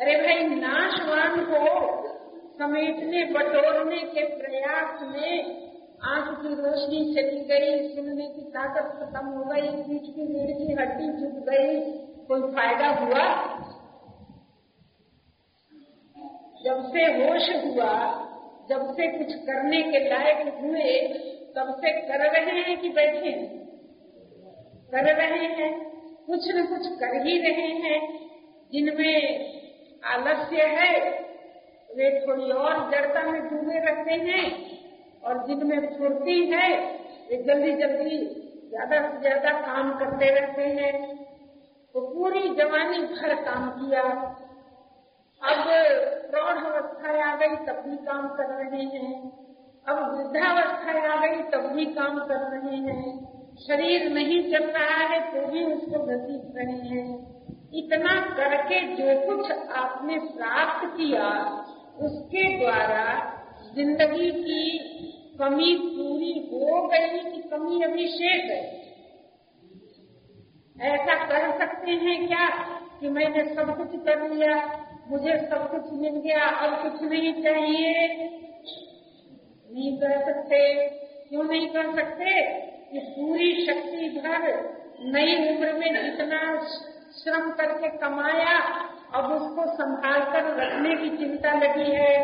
अरे 0.00 0.16
भाई, 0.16 0.56
नाशवान 0.56 1.44
को 1.44 2.03
समेटने, 2.58 3.24
बटोरने 3.24 3.98
के 3.98 4.36
प्रयास 4.36 5.02
में 5.02 5.64
आँख 6.02 6.42
की 6.42 6.48
रोशनी 6.48 7.14
चली 7.14 7.40
गई, 7.40 7.94
सुनने 7.94 8.26
की 8.26 8.40
ताकत 8.40 8.82
खत्म 8.82 9.26
हो 9.26 9.44
गई, 9.44 9.60
पीठ 9.60 10.02
की 10.02 10.24
रीढ़ 10.26 10.56
की 10.56 10.72
हड्डी 10.72 11.08
झुक 11.08 11.48
गई। 11.48 11.80
कोई 12.26 12.40
फ़ायदा 12.40 12.86
हुआ? 12.86 13.44
जब 16.64 16.92
से 16.92 17.04
होश 17.04 17.50
हुआ, 17.64 18.24
जब 18.68 18.92
से 18.92 19.18
कुछ 19.18 19.34
करने 19.34 19.82
के 19.82 20.08
लायक 20.08 20.54
हुए, 20.60 21.08
तब 21.56 21.74
से 21.74 21.92
कर 21.92 22.30
रहे 22.30 22.60
हैं 22.60 22.80
कि 22.80 22.88
बैठे 22.88 23.32
कर 24.90 25.14
रहे 25.14 25.46
हैं। 25.46 25.90
कुछ 26.26 26.48
न 26.48 26.66
कुछ 26.66 26.86
कर 26.86 27.26
ही 27.26 27.38
रहे 27.38 27.88
हैं। 27.88 28.30
जिनमें 28.72 29.50
आलस्य 30.04 30.62
है 30.62 31.23
वे 31.94 32.10
थोड़ी 32.20 32.50
और 32.50 32.90
जड़ता 32.90 33.22
में 33.22 33.40
डूबे 33.42 33.78
रहते 33.78 34.12
हैं 34.12 34.44
और 35.22 35.46
जिनमें 35.46 35.98
फुर्ती 35.98 36.38
है, 36.46 36.68
वे 37.28 37.36
जल्दी 37.42 37.72
जल्दी 37.72 38.16
ज़्यादा 38.70 39.00
से 39.08 39.20
ज़्यादा 39.20 39.50
काम 39.60 39.98
करते 39.98 40.30
रहते 40.30 40.62
हैं। 40.62 40.92
तो 41.94 42.00
पूरी 42.00 42.48
जवानी 42.48 42.98
भर 42.98 43.34
काम 43.42 43.70
किया। 43.70 44.02
अब 45.42 45.64
प्रौढ़ 46.30 46.58
अवस्था 46.58 47.12
आ 47.24 47.34
गई, 47.36 47.56
तब 47.56 47.82
भी 47.86 47.96
काम 47.96 48.28
कर 48.28 48.54
रहे 48.54 48.82
हैं। 48.82 49.32
अब 49.86 49.98
वृद्धावस्थाएँ 50.14 51.06
आ 51.06 51.16
गई, 51.16 51.42
तब 51.42 51.66
भी 51.66 51.84
काम 51.84 52.18
कर 52.18 52.40
रहे 52.50 52.76
हैं। 52.76 53.34
शरीर 53.58 54.08
नहीं 54.08 54.40
चल 54.52 54.64
रहा 54.68 54.96
है 55.04 55.20
तो 55.32 55.46
भी 55.46 55.64
उसको 55.64 55.98
घसीट 56.06 56.56
रहे 56.56 56.78
हैं। 56.88 57.34
इतना 57.74 58.14
करके 58.36 58.80
जो 58.94 59.20
कुछ 59.26 59.50
आपने 59.76 60.18
प्राप्त 60.18 60.86
किया 60.96 61.28
उसके 62.00 62.58
द्वारा 62.58 63.30
ज़िंदगी 63.74 64.30
की 64.30 64.80
कमी 65.38 65.74
पूरी 65.74 66.50
हो 66.52 66.88
गई 66.88 67.30
कि 67.30 67.48
कमी 67.48 67.82
अभी 67.82 68.08
शेष 68.08 68.50
है। 68.50 68.84
ऐसा 70.80 71.24
कर 71.24 71.58
सकते 71.58 71.90
हैं 71.90 72.26
क्या 72.26 72.48
कि 73.00 73.08
मैंने 73.08 73.54
सब 73.54 73.76
कुछ 73.76 74.00
कर 74.04 74.30
लिया, 74.30 74.84
मुझे 75.08 75.36
सब 75.36 75.70
कुछ 75.70 76.00
मिल 76.00 76.20
गया 76.20 76.44
अब 76.44 76.82
कुछ 76.82 77.10
नहीं 77.10 77.42
चाहिए? 77.42 78.08
नहीं 79.72 79.96
कर 79.98 80.32
सकते। 80.32 80.88
क्यों 81.28 81.44
नहीं 81.44 81.66
कर 81.68 81.94
सकते? 81.94 82.42
कि 82.92 82.98
पूरी 82.98 83.66
शक्ति 83.66 84.08
भर 84.08 84.74
नई 85.00 85.50
उम्र 85.50 85.72
में 85.72 86.04
जितना 86.04 86.64
श्रम 87.12 87.50
करके 87.50 87.88
कमाया 87.88 88.83
अब 89.14 89.32
उसको 89.32 89.64
संभाल 89.74 90.20
कर 90.32 90.46
रखने 90.56 90.94
की 90.96 91.10
चिंता 91.16 91.52
लगी 91.54 91.90
है। 91.92 92.14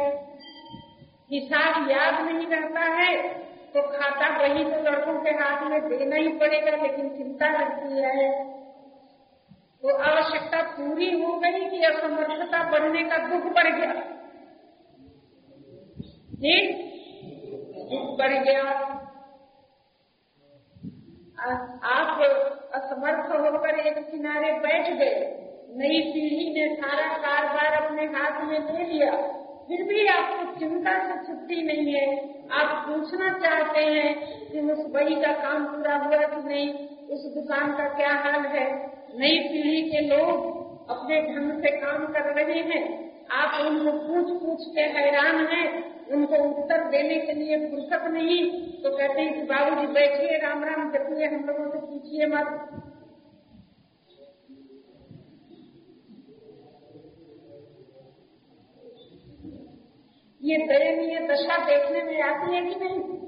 हिसाब 1.31 1.91
याद 1.91 2.21
नहीं 2.21 2.47
रहता 2.47 2.85
है 2.95 3.11
तो 3.75 3.83
खाता 3.89 4.29
वही 4.37 4.65
तो 4.65 4.79
लड़कों 4.83 5.13
के 5.23 5.31
हाथ 5.37 5.63
में 5.65 5.81
देना 5.89 6.17
ही 6.17 6.29
पड़ेगा, 6.39 6.71
लेकिन 6.77 7.09
चिंता 7.09 7.51
लगती 7.51 8.01
है। 8.01 8.29
तो 9.83 9.97
आवश्यकता 10.05 10.63
पूरी 10.71 11.11
हो 11.21 11.35
गई 11.39 11.69
कि 11.71 11.83
असमर्थता 11.85 12.63
बढ़ने 12.71 13.03
का 13.05 13.19
दुख 13.27 13.45
बढ़ 13.55 13.69
गया। 13.77 13.93
ठीक 16.35 16.65
दुख 17.91 18.19
बढ़ 18.19 18.35
गया। 18.45 18.65
आप 21.91 22.21
असमर्थ 22.75 23.31
होकर 23.37 23.79
एक 23.81 23.99
किनारे 24.11 24.53
बैठ 24.61 24.91
गए। 24.95 25.15
नई 25.77 26.01
पीढ़ी 26.01 26.55
ने 26.55 26.75
सारा 26.75 27.17
कारोबार 27.17 27.85
अपने 27.85 28.03
हाथ 28.03 28.45
में 28.45 28.59
ले 28.59 28.93
लिया। 28.93 29.13
फिर 29.69 29.83
भी 29.83 30.07
आपको 30.07 30.61
चिंता 30.61 30.99
से 30.99 31.27
छुट्टी 31.27 31.63
नहीं 31.63 31.95
है। 31.95 32.31
आप 32.53 32.87
पूछना 32.89 33.39
चाहते 33.39 33.81
हैं 33.81 34.21
कि 34.53 34.61
उस 34.61 34.87
बही 34.91 35.15
का 35.15 35.33
काम 35.33 35.65
पूरा 35.65 35.97
हुआ 35.97 36.17
कि 36.17 36.49
नहीं? 36.49 36.75
उस 37.09 37.35
दुकान 37.35 37.73
का 37.73 37.89
क्या 37.89 38.11
हाल 38.11 38.47
है? 38.47 38.87
नई 39.15 39.39
पीढ़ी 39.39 39.83
के 39.83 40.01
लोग 40.01 40.61
अपने 40.91 41.23
ढंग 41.23 41.63
से 41.63 41.71
काम 41.71 42.07
कर 42.07 42.45
रहे 42.45 42.61
हैं। 42.61 43.11
आप 43.31 43.67
उनको 43.67 43.93
पूछ 43.93 44.43
पूछ 44.43 44.75
के 44.75 44.81
हैरान 44.81 45.47
हैं। 45.47 45.91
उनको 46.09 46.37
उत्तर 46.37 46.85
देने 46.85 47.15
के 47.15 47.33
लिए 47.33 47.71
फुर्सत 47.71 48.07
नहीं। 48.07 48.51
तो 48.83 48.91
कहते 48.97 49.21
हैं 49.23 49.35
कि 49.35 49.43
बाबू 49.43 49.81
जी 49.81 49.87
बैठिए, 49.87 50.37
राम 50.37 50.65
राम 50.65 50.93
जपिए 50.93 51.27
हम 51.27 51.45
लोगों 51.45 51.71
से 51.71 51.79
पूछिए 51.79 52.27
मत। 52.27 52.83
ये 60.43 60.57
दयनीय 60.57 61.21
दशा 61.21 61.57
देखने 61.65 62.03
में 62.03 62.23
आती 62.23 62.57
है 62.57 62.63
कि 62.63 62.81
नहीं? 62.81 63.21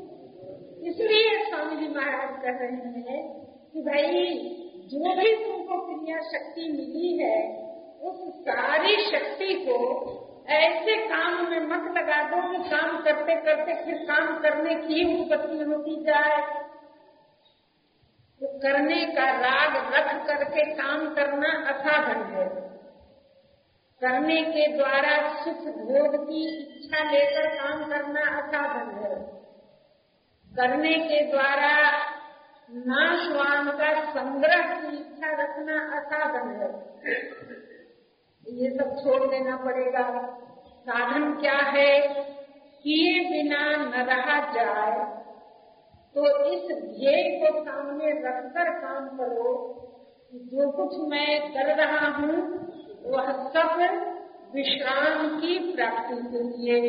इसलिए 0.90 1.44
स्वामी 1.44 1.76
जी 1.76 1.94
महाराज 1.94 2.42
कह 2.42 2.50
रहे 2.50 2.70
हैं 2.70 3.46
कि 3.72 3.80
भाई, 3.80 4.34
जो 4.84 5.14
भी 5.14 5.44
तुमको 5.44 5.78
क्रिया 5.78 6.18
शक्ति 6.18 6.72
मिली 6.72 7.18
है, 7.18 7.62
उस 8.02 8.40
सारी 8.40 8.96
शक्ति 8.96 9.66
को 9.68 10.18
ऐसे 10.48 10.96
काम 10.96 11.50
में 11.50 11.60
मत 11.60 11.98
लगा 11.98 12.22
दो 12.22 12.52
कि 12.52 12.70
काम 12.70 13.02
करते 13.02 13.34
करते 13.34 13.84
फिर 13.84 13.94
काम 13.94 14.42
करने 14.42 14.74
की 14.74 15.22
उत्पत्ति 15.22 15.64
होती 15.64 16.04
जाए। 16.04 16.62
तो 18.40 18.58
करने 18.58 19.04
का 19.04 19.30
राग 19.30 19.94
रख 19.94 20.26
करके 20.26 20.74
काम 20.74 21.14
करना 21.14 21.70
असाधन 21.70 22.32
है। 22.34 22.71
करने 24.04 24.42
के 24.42 24.76
द्वारा 24.76 25.42
सुख 25.44 25.58
भोग 25.58 26.28
की 26.28 26.58
इच्छा 26.60 27.10
लेकर 27.10 27.46
काम 27.46 27.84
करना 27.84 28.20
असाधन 28.20 29.04
है। 29.04 29.14
करने 30.56 30.94
के 30.94 31.30
द्वारा 31.30 31.90
नाशवान 32.70 33.70
का 33.70 34.10
संग्रह 34.10 34.80
की 34.80 34.96
इच्छा 34.96 35.42
रखना 35.42 35.98
असाधन 35.98 36.48
है। 36.48 36.70
ये 38.46 38.70
सब 38.70 38.96
छोड़ 38.96 39.30
देना 39.30 39.56
पड़ेगा। 39.56 40.36
साधन 40.80 41.40
क्या 41.40 41.56
है? 41.56 42.08
किए 42.82 43.20
बिना 43.20 43.76
न 43.76 44.06
रहा 44.06 44.52
जाए। 44.52 45.22
तो 46.14 46.44
इस 46.44 46.66
ध्येय 46.72 47.40
को 47.40 47.64
सामने 47.64 48.10
रखकर 48.10 48.70
काम 48.70 49.08
करो 49.08 49.78
जो 50.34 50.70
कुछ 50.70 51.10
मैं 51.10 51.52
कर 51.52 51.76
रहा 51.76 52.06
हूँ 52.08 52.62
वह 53.06 53.30
सब 53.48 53.80
विश्राम 54.54 55.28
की 55.40 55.58
प्राप्ति 55.72 56.16
के 56.28 56.42
लिए। 56.42 56.80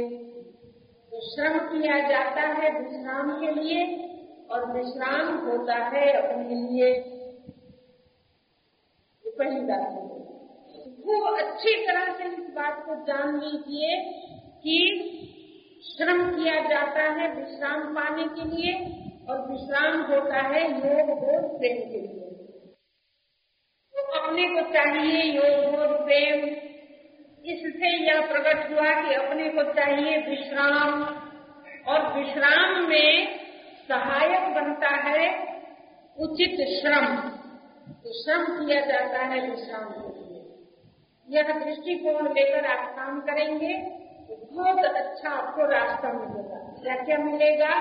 तो 1.12 1.20
श्रम 1.22 1.58
किया 1.60 1.98
जाता 2.10 2.41
है 2.41 2.72
विश्राम 2.79 3.32
के 3.41 3.51
लिए 3.51 3.84
और 4.51 4.65
विश्राम 4.72 5.34
होता 5.48 5.75
है 5.88 6.12
अपने 6.13 6.55
लिए। 6.55 6.93
पहली 9.25 9.62
बात 9.62 10.01
वो 11.05 11.15
अच्छी 11.36 11.74
तरह 11.88 12.12
से 12.13 12.25
इस 12.25 12.50
बात 12.50 12.84
को 12.86 12.96
जान 13.03 13.39
लीजिए 13.39 13.96
कि 14.63 14.75
श्रम 15.84 16.22
किया 16.29 16.55
जाता 16.70 17.03
है 17.12 17.29
विश्राम 17.36 17.82
पाने 17.96 18.24
के 18.36 18.50
लिए 18.50 18.74
और 19.29 19.41
विश्राम 19.51 20.01
होता 20.01 20.41
है 20.48 20.62
योग 20.72 21.10
बोध 21.20 21.58
प्रेम 21.60 21.82
के 21.91 22.01
लिए। 22.01 22.33
अपने 24.15 24.48
को 24.48 24.62
चाहिए 24.74 25.24
योग 25.32 25.72
बोध 25.72 25.93
प्रेम। 26.05 26.46
इससे 27.46 27.89
यह 28.00 28.22
प्रकट 28.27 28.72
हुआ 28.72 28.89
कि 29.01 29.13
अपने 29.13 29.50
को 29.50 29.63
चाहिए 29.74 30.17
विश्राम। 30.29 31.03
और 31.88 32.01
विश्राम 32.13 32.88
में 32.89 33.39
सहायक 33.88 34.43
बनता 34.55 34.89
है 35.08 35.25
उचित 36.17 36.55
श्रम। 36.74 37.05
तो 37.93 38.12
श्रम 38.24 38.46
किया 38.58 38.79
जाता 38.82 39.24
है 39.24 39.39
विश्राम 39.50 39.89
के 39.89 40.12
लिए। 40.20 40.41
यह 41.27 41.51
दृष्टिकोण 41.60 42.27
लेकर 42.34 42.65
आप 42.65 42.86
काम 42.96 43.20
करेंगे 43.22 43.74
तो 44.27 44.36
बहुत 44.51 44.86
अच्छा 44.86 45.29
आपको 45.29 45.65
रास्ता 45.72 46.12
मिलेगा। 46.13 46.60
क्या 46.84 46.96
क्या 47.03 47.17
मिलेगा? 47.17 47.74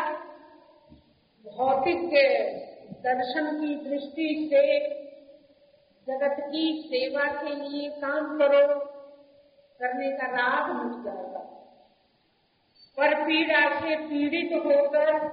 भौतिक 1.44 2.02
दर्शन 3.04 3.46
की 3.60 3.74
दृष्टि 3.90 4.26
से 4.52 4.62
जगत 6.09 6.37
की 6.40 6.82
सेवा 6.87 7.25
के 7.25 7.54
लिए 7.54 7.90
काम 7.90 8.38
करो, 8.38 8.78
करने 9.80 10.11
का 10.11 10.26
राग 10.26 10.76
मिट 10.76 11.04
जाएगा। 11.04 11.38
पर 12.97 13.25
पीड़ा 13.25 13.80
से 13.80 13.97
पीड़ित 13.97 14.66
होकर, 14.66 15.28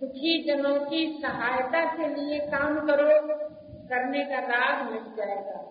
दुखी 0.00 0.44
जनों 0.44 0.80
की 0.80 1.18
सहायता 1.22 1.96
के 1.96 2.08
लिए 2.08 2.38
काम 2.38 2.80
करो, 2.80 3.34
करने 3.88 4.24
का 4.24 4.38
राग 4.38 4.92
मिट 4.92 5.16
जाएगा। 5.16 5.68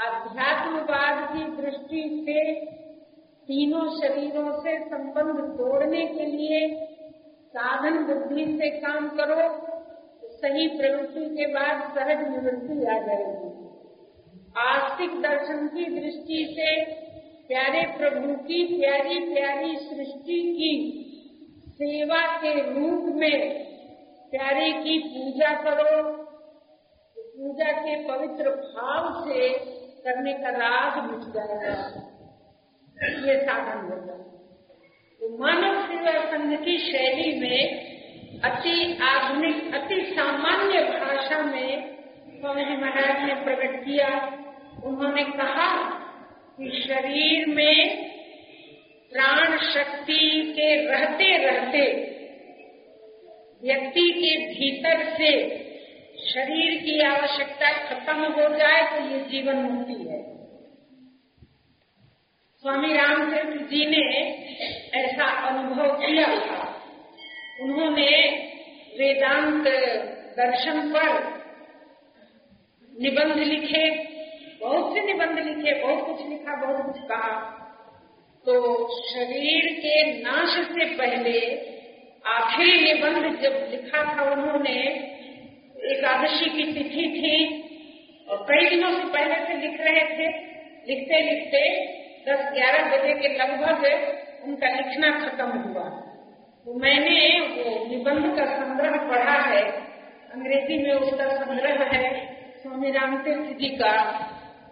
अध्यात्मवाद 0.00 1.28
की 1.32 1.62
दृष्टि 1.62 2.22
से, 2.26 2.66
तीनों 3.42 4.00
शरीरों 4.00 4.60
से 4.60 4.84
संबंध 4.84 5.58
तोड़ने 5.58 6.06
के 6.06 6.26
लिए 6.26 6.86
साधन 7.48 8.04
बुद्धि 8.04 8.58
से 8.58 8.70
काम 8.70 9.08
करो 9.08 9.63
सही 10.44 10.68
प्रवृत्ति 10.68 11.36
के 11.36 11.46
बाद 11.46 11.98
सहज 11.98 12.28
निवृत्ति 12.28 12.84
आ 12.84 12.98
जाएगी। 12.98 13.68
आस्तिक 14.58 15.10
दर्शन 15.10 15.68
की 15.68 16.00
दृष्टि 16.00 16.56
से 16.56 16.84
प्यारे 17.48 17.98
प्रभु 17.98 18.34
की 18.34 18.80
प्यारी 18.80 19.34
प्यारी 19.34 19.76
सृष्टि 19.76 20.54
की 20.54 21.00
सेवा 21.68 22.36
के 22.36 22.54
रूप 22.70 23.14
में 23.14 23.64
प्यारे 24.30 24.72
की 24.72 24.98
पूजा 24.98 25.54
करो। 25.54 26.12
पूजा 27.18 27.72
के 27.72 28.08
पवित्र 28.08 28.50
भाव 28.50 29.28
से 29.28 29.48
करने 30.04 30.32
का 30.32 30.48
राग 30.50 31.10
मिट 31.10 31.34
जाएगा। 31.34 31.72
ये 33.32 33.40
साधन 33.40 33.90
होगा। 33.90 34.14
तो 35.20 35.38
मानव 35.38 35.86
सेवा 35.86 36.30
संघ 36.30 36.64
की 36.64 36.78
शैली 36.78 37.40
में 37.40 37.93
अति 38.44 38.98
आधुनिक, 39.02 39.74
अति 39.74 40.00
सामान्य 40.16 40.80
भाषा 40.80 41.42
में 41.42 41.94
स्वामी 42.40 42.64
महाराज 42.76 43.22
ने 43.28 43.34
प्रकट 43.44 43.84
किया। 43.84 44.08
उन्होंने 44.84 45.24
कहा 45.24 45.68
कि 46.58 46.82
शरीर 46.82 47.46
में 47.46 48.10
प्राण 49.12 49.56
शक्ति 49.58 50.18
के 50.56 50.74
रहते 50.86 51.36
रहते, 51.46 51.84
व्यक्ति 53.62 54.10
के 54.12 54.36
भीतर 54.48 55.04
से 55.16 55.30
शरीर 56.24 56.80
की 56.82 57.00
आवश्यकता 57.00 57.72
खत्म 57.84 58.32
हो 58.32 58.48
जाए 58.56 58.82
तो 58.90 59.04
ये 59.08 59.20
जीवन 59.30 59.56
मुक्ति 59.62 59.94
है। 60.10 60.22
स्वामी 62.64 62.92
रामचंद्र 62.92 63.66
जी 63.66 63.86
ने 63.86 64.04
ऐसा 64.94 65.24
अनुभव 65.48 65.96
किया 65.96 66.26
था। 66.38 66.73
उन्होंने 67.60 68.10
वेदांत 68.98 69.64
दर्शन 70.36 70.80
पर 70.80 71.34
निबंध 73.00 73.36
लिखे, 73.36 73.90
बहुत 74.60 74.94
से 74.94 75.00
निबंध 75.00 75.38
लिखे, 75.38 75.82
बहुत 75.82 76.06
कुछ 76.06 76.28
लिखा, 76.28 76.56
बहुत 76.56 76.86
कुछ 76.86 77.04
कहा। 77.04 77.60
तो 78.46 78.88
शरीर 79.10 79.72
के 79.72 80.22
नाश 80.22 80.68
से 80.68 80.84
पहले 80.84 81.40
आखिरी 82.26 82.92
निबंध 82.92 83.40
जब 83.40 83.68
लिखा 83.70 84.16
था, 84.16 84.30
उन्होंने 84.30 84.78
एकादशी 85.90 86.50
की 86.50 86.72
तिथि 86.72 87.08
थी 87.16 87.62
और 88.30 88.36
कई 88.36 88.68
दिनों 88.70 88.90
से 88.90 89.04
पहले 89.04 89.46
से 89.46 89.54
लिख 89.54 89.80
रहे 89.80 90.00
थे। 90.00 90.28
लिखते 90.88 91.20
लिखते 91.20 91.86
दस 92.28 92.52
ग्यारह 92.52 92.96
बजे 92.96 93.14
के 93.14 93.28
लगभग 93.28 93.84
उनका 94.44 94.68
लिखना 94.68 95.10
खत्म 95.18 95.58
हुआ। 95.58 96.13
तो 96.66 96.74
मैंने 96.74 97.16
वो 97.48 97.72
निबंध 97.88 98.26
का 98.36 98.44
संग्रह 98.46 98.96
पढ़ा 99.08 99.32
है। 99.40 99.62
अंग्रेज़ी 100.34 100.78
में 100.78 100.92
उसका 100.92 101.28
संग्रह 101.34 101.84
है, 101.86 102.12
स्वामी 102.62 102.90
रामतीर्थ 102.90 103.58
जी 103.58 103.68
का। 103.76 103.92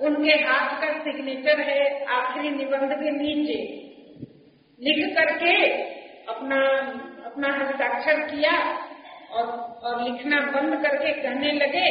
उनके 0.01 0.33
हाथ 0.45 0.71
का 0.81 0.93
सिग्नेचर 1.01 1.61
है, 1.61 2.05
आखिरी 2.05 2.51
निबंध 2.51 2.93
के 2.95 3.11
नीचे। 3.11 3.59
लिख 4.81 5.14
करके 5.16 5.53
अपना 6.29 6.62
अपना 7.27 7.53
हस्ताक्षर 7.57 8.21
किया 8.31 8.53
और 9.33 9.47
और 9.83 10.03
लिखना 10.03 10.40
बंद 10.51 10.83
करके 10.83 11.12
कहने 11.12 11.53
लगे, 11.53 11.88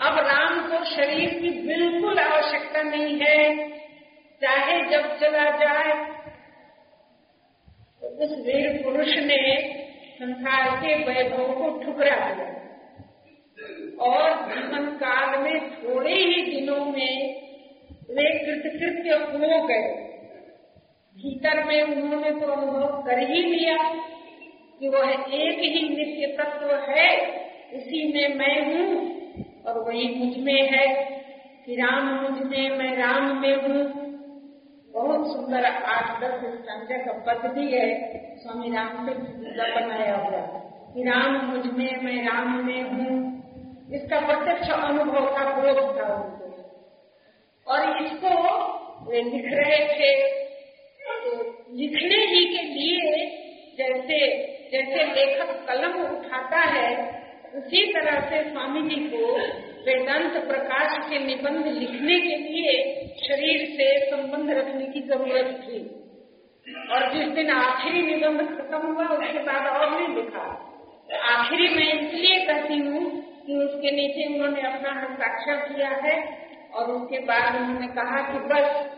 अब 0.00 0.18
राम 0.18 0.60
को 0.68 0.84
शरीर 0.86 1.38
की 1.40 1.50
बिल्कुल 1.68 2.18
आवश्यकता 2.18 2.82
नहीं 2.82 3.18
है। 3.20 3.68
चाहे 4.42 4.80
जब 4.90 5.14
चला 5.18 5.50
जाए 5.58 5.92
उस 8.14 8.32
वीर 8.38 8.82
पुरुष 8.82 9.16
ने 9.24 9.38
संसार 10.14 10.76
के 10.76 10.94
वैभव 11.04 11.52
को 11.52 11.70
ठुकरा 11.78 12.16
दिया। 12.30 12.52
और 14.00 14.30
जीवन 14.44 14.86
काल 14.96 15.38
में 15.42 15.70
थोड़े 15.72 16.14
ही 16.14 16.42
दिनों 16.42 16.84
में 16.86 17.14
वे 18.10 18.28
कृतकृत्य 18.38 19.14
हो 19.14 19.66
गए। 19.66 19.88
भीतर 21.16 21.62
में 21.64 21.82
उन्होंने 21.82 22.30
तो 22.30 22.52
अनुभव 22.52 23.02
कर 23.02 23.18
ही 23.30 23.42
लिया 23.42 23.76
कि 24.80 24.88
वह 24.88 25.10
एक 25.10 25.58
ही 25.58 25.88
नित्य 25.88 26.26
तत्व 26.38 26.74
है, 26.88 27.10
उसी 27.74 28.00
में 28.12 28.34
मैं 28.34 28.56
हूँ 28.66 28.86
और 29.66 29.78
वही 29.78 30.08
मुझमें 30.14 30.70
है 30.70 30.86
कि 31.66 31.74
राम 31.74 32.08
मुझमें, 32.22 32.70
मैं 32.70 32.96
राम 32.96 33.40
में 33.40 33.54
हूँ। 33.56 34.03
बहुत 34.94 35.32
सुंदर 35.32 35.64
आठ 35.64 36.20
दस 36.20 36.40
संजय 36.44 36.98
का 36.98 37.12
पद 37.12 37.50
भी 37.50 37.72
है। 37.72 38.10
स्वामी 38.36 38.76
राम 38.76 39.06
से 39.06 39.14
बनाया 39.86 40.16
हुआ। 40.16 40.40
कि 40.94 41.02
राम 41.02 41.46
मुझमें, 41.46 41.96
मैं 42.02 42.28
राम 42.28 42.66
में 42.66 42.82
हूँ। 42.82 43.34
इसका 43.92 44.20
प्रत्यक्ष 44.20 44.70
अनुभव 44.70 45.26
का 45.26 45.44
बोध 45.44 46.00
था 46.00 46.14
उनको। 46.14 46.44
और 47.66 48.02
इसको 48.02 48.54
वे 49.10 49.22
लिख 49.22 49.44
रहे 49.44 49.78
थे। 49.78 50.28
तो 51.04 51.30
लिखने 51.72 52.16
ही 52.16 52.56
के 52.56 52.62
लिए 52.62 53.26
जैसे 53.78 54.44
जैसे 54.72 55.04
लेखक 55.04 55.66
कलम 55.68 56.02
उठाता 56.02 56.60
है, 56.60 57.14
उसी 57.54 57.92
तरह 57.92 58.20
से 58.20 58.50
स्वामी 58.50 58.82
जी 58.82 58.96
को 58.96 59.40
वेदांत 59.86 60.36
प्रकाश 60.46 61.08
के 61.10 61.18
निबंध 61.18 61.66
लिखने 61.66 62.20
के 62.20 62.36
लिए 62.36 62.72
शरीर 63.28 63.66
से 63.76 64.10
संबंध 64.10 64.50
रखने 64.50 64.86
की 64.86 65.00
ज़रूरत 65.00 65.46
थी। 65.46 66.00
और 66.92 67.12
जिस 67.12 67.28
दिन 67.28 67.50
आखिरी 67.50 68.02
निबंध 68.02 68.40
खत्म 68.40 68.86
हुआ, 68.86 69.06
उसके 69.06 69.38
बाद 69.38 69.66
और 69.66 69.90
नहीं 69.90 70.16
लिखा। 70.16 70.70
आखिरी 71.22 71.68
मैं 71.68 71.92
इसलिए 71.92 72.46
कहती 72.46 72.78
हूँ 72.78 73.24
कि 73.46 73.56
उसके 73.56 73.90
नीचे 73.90 74.34
उन्होंने 74.34 74.60
अपना 74.60 75.00
हस्ताक्षर 75.00 75.56
किया 75.56 75.88
है 75.88 76.16
और 76.74 76.90
उसके 76.90 77.18
बाद 77.18 77.56
उन्होंने 77.56 77.86
कहा 77.86 78.32
कि 78.32 78.38
बस, 78.38 78.90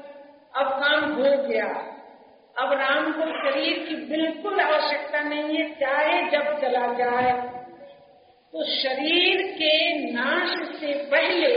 अब 0.56 0.66
काम 0.66 1.12
हो 1.12 1.48
गया। 1.48 1.92
अब 2.58 2.72
राम 2.72 3.12
को 3.12 3.20
शरीर 3.20 3.78
की 3.78 3.94
बिल्कुल 3.94 4.60
आवश्यकता 4.60 5.20
नहीं 5.20 5.56
है, 5.56 5.74
चाहे 5.74 6.22
जब 6.22 6.60
चला 6.60 6.86
जाए। 6.92 7.55
तो 8.56 8.64
शरीर 8.64 9.42
के 9.52 10.02
नाश 10.12 10.76
से 10.80 10.94
पहले 10.94 11.48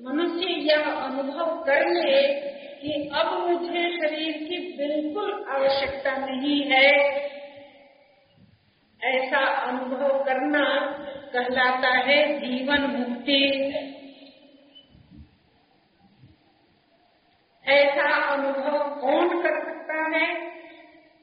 मनुष्य 0.00 0.48
यह 0.48 0.82
अनुभव 0.82 1.64
कर 1.64 1.88
ले 1.88 2.22
कि 2.80 3.10
अब 3.14 3.48
मुझे 3.48 3.82
शरीर 3.90 4.32
की 4.32 4.58
बिल्कुल 4.76 5.44
आवश्यकता 5.48 6.16
नहीं 6.16 6.64
है। 6.64 6.90
ऐसा 9.02 9.38
अनुभव 9.38 10.24
करना 10.24 10.64
कहलाता 11.32 11.88
है 11.88 12.38
जीवन 12.38 12.80
मुक्ति। 12.80 13.44
ऐसा 17.66 18.22
अनुभव 18.32 19.00
कौन 19.00 19.42
कर 19.42 19.64
सकता 19.64 20.18
है? 20.18 20.52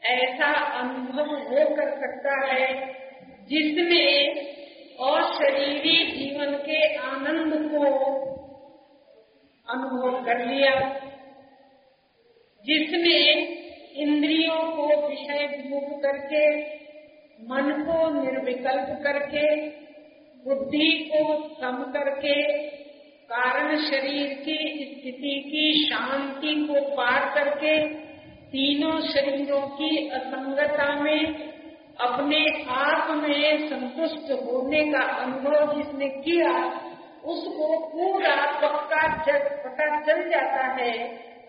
ऐसा 0.04 0.54
अनुभव 0.54 1.36
वो 1.36 1.76
कर 1.76 1.90
सकता 1.90 2.54
है 2.54 2.92
जिसने 3.42 4.02
और 5.02 5.34
शरीरी 5.34 6.12
जीवन 6.12 6.52
के 6.52 6.96
आनंद 6.96 7.72
को 7.72 7.84
अनुभव 9.70 10.26
कर 10.26 10.46
लिया। 10.46 10.76
जिसने 12.66 13.32
इंद्रियों 13.96 14.72
को 14.72 15.08
विषय 15.08 15.64
मुक्त 15.66 16.04
करके, 16.04 16.62
मन 17.44 17.86
को 17.88 18.22
निर्विकल्प 18.22 19.00
करके, 19.04 19.68
बुद्धि 20.46 21.10
को 21.14 21.50
सम 21.62 21.84
करके, 21.84 22.68
कारण 23.24 23.78
शरीर 23.78 24.28
की 24.28 24.86
स्थिति 24.86 25.42
की 25.50 25.90
शांति 25.90 26.68
को 26.68 26.96
पार 26.96 27.36
करके, 27.36 27.88
तीनों 28.24 29.02
शरीरों 29.02 29.62
की 29.62 30.10
असंगता 30.10 31.02
में 31.02 31.51
अपने 32.02 32.64
आप 32.70 33.12
में 33.12 33.70
संतुष्ट 33.70 34.32
होने 34.32 34.92
का 34.92 35.00
अनुभव 35.00 35.78
जिसने 35.78 36.08
किया, 36.08 36.54
उसको 37.26 37.88
पूरा 37.88 38.36
पक्का 38.36 39.08
पता 39.70 40.00
चल 40.00 40.30
जाता 40.30 40.66
है 40.82 40.92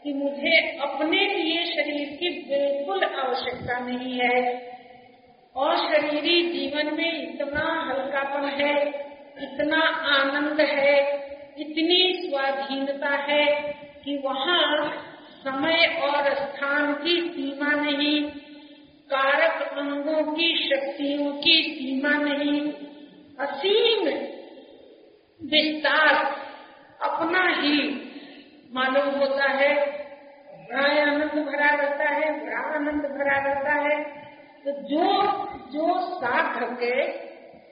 कि 0.04 0.12
मुझे 0.12 0.78
अपने 0.82 1.18
लिए 1.18 1.64
शरीर 1.64 2.16
की 2.16 2.28
बिल्कुल 2.28 3.04
आवश्यकता 3.04 3.78
नहीं 3.78 4.20
है। 4.20 4.72
और 5.56 5.76
शरीरी 5.76 6.42
जीवन 6.42 6.94
में 6.94 7.34
इतना 7.34 7.86
हल्कापन 7.88 8.44
है, 8.48 8.88
इतना 9.42 9.80
आनंद 10.20 10.60
है, 10.60 11.22
इतनी 11.58 12.28
स्वाधीनता 12.28 13.08
है 13.08 13.46
कि 14.04 14.22
वहाँ 14.24 14.90
समय 15.38 16.00
और 16.02 16.34
स्थान 16.34 16.94
की 16.94 17.20
सीमा 17.20 17.70
नहीं। 17.82 18.41
कारक 19.12 19.78
अंगों 19.78 20.32
की 20.32 20.68
शक्तियों 20.68 21.32
की 21.32 21.62
सीमा 21.62 22.10
नहीं, 22.10 22.60
असीम 23.40 24.08
विस्तार 25.40 26.14
अपना 27.02 27.42
ही 27.60 27.78
मालूम 28.74 29.08
होता 29.14 29.48
है। 29.50 29.74
बड़ा 30.68 30.88
आनंद 31.02 31.46
भरा 31.46 31.70
रहता 31.74 32.08
है 32.08 32.30
बड़ा 32.40 32.60
आनंद 32.74 33.02
भरा 33.02 33.36
रहता 33.46 33.72
है। 33.80 34.02
तो 34.64 34.72
जो 34.88 35.06
जो 35.72 35.98
साधक 36.16 36.80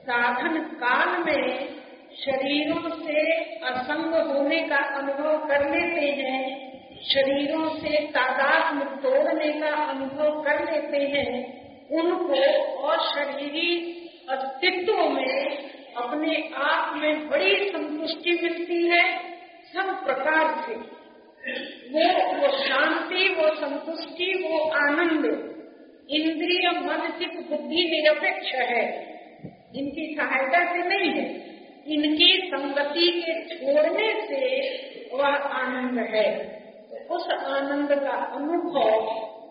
साधन 0.03 0.59
काल 0.59 1.23
में 1.25 1.69
शरीरों 2.17 2.91
से 2.97 3.21
असंग 3.67 4.15
होने 4.29 4.61
का 4.63 4.77
अनुभव 4.77 5.47
कर 5.49 5.69
लेते 5.71 6.07
हैं 6.23 6.70
शरीरों 7.09 7.69
से 7.69 8.07
तादाद 8.07 8.75
में 8.75 8.87
तोड़ने 8.87 9.61
का 9.61 9.75
अनुभव 9.85 10.43
कर 10.43 10.73
लेते 10.73 10.97
हैं, 10.97 11.61
उनको 11.91 12.87
अशरीरी 12.89 13.97
अस्तित्व 14.29 15.09
में 15.09 15.71
अपने 15.97 16.51
आप 16.57 16.97
में 16.97 17.29
बड़ी 17.29 17.57
संतुष्टि 17.57 18.33
मिलती 18.43 18.89
है, 18.89 19.19
सब 19.75 20.05
प्रकार 20.05 20.65
से। 20.67 20.75
वो 21.91 22.37
वो 22.37 22.65
शांति, 22.65 23.29
वो 23.29 23.55
संतुष्टि, 23.55 24.49
वो 24.49 24.59
आनंद, 24.71 25.25
इंद्रिय 26.11 26.71
मन 26.71 27.09
चित 27.19 27.51
बुद्धि 27.51 27.85
निरपेक्ष 27.85 28.55
है। 28.55 28.85
इनकी 29.77 30.15
सहायता 30.15 30.73
से 30.73 30.89
नहीं 30.89 31.11
है, 31.11 31.29
इनकी 31.87 32.51
संगति 32.55 33.23
के 33.27 33.57
छोड़ने 33.57 34.27
से 34.29 34.47
वह 35.15 35.29
आनंद 35.29 35.99
है। 35.99 36.60
उस 37.11 37.27
आनंद 37.29 37.93
का 38.03 38.17
अनुभव 38.35 39.07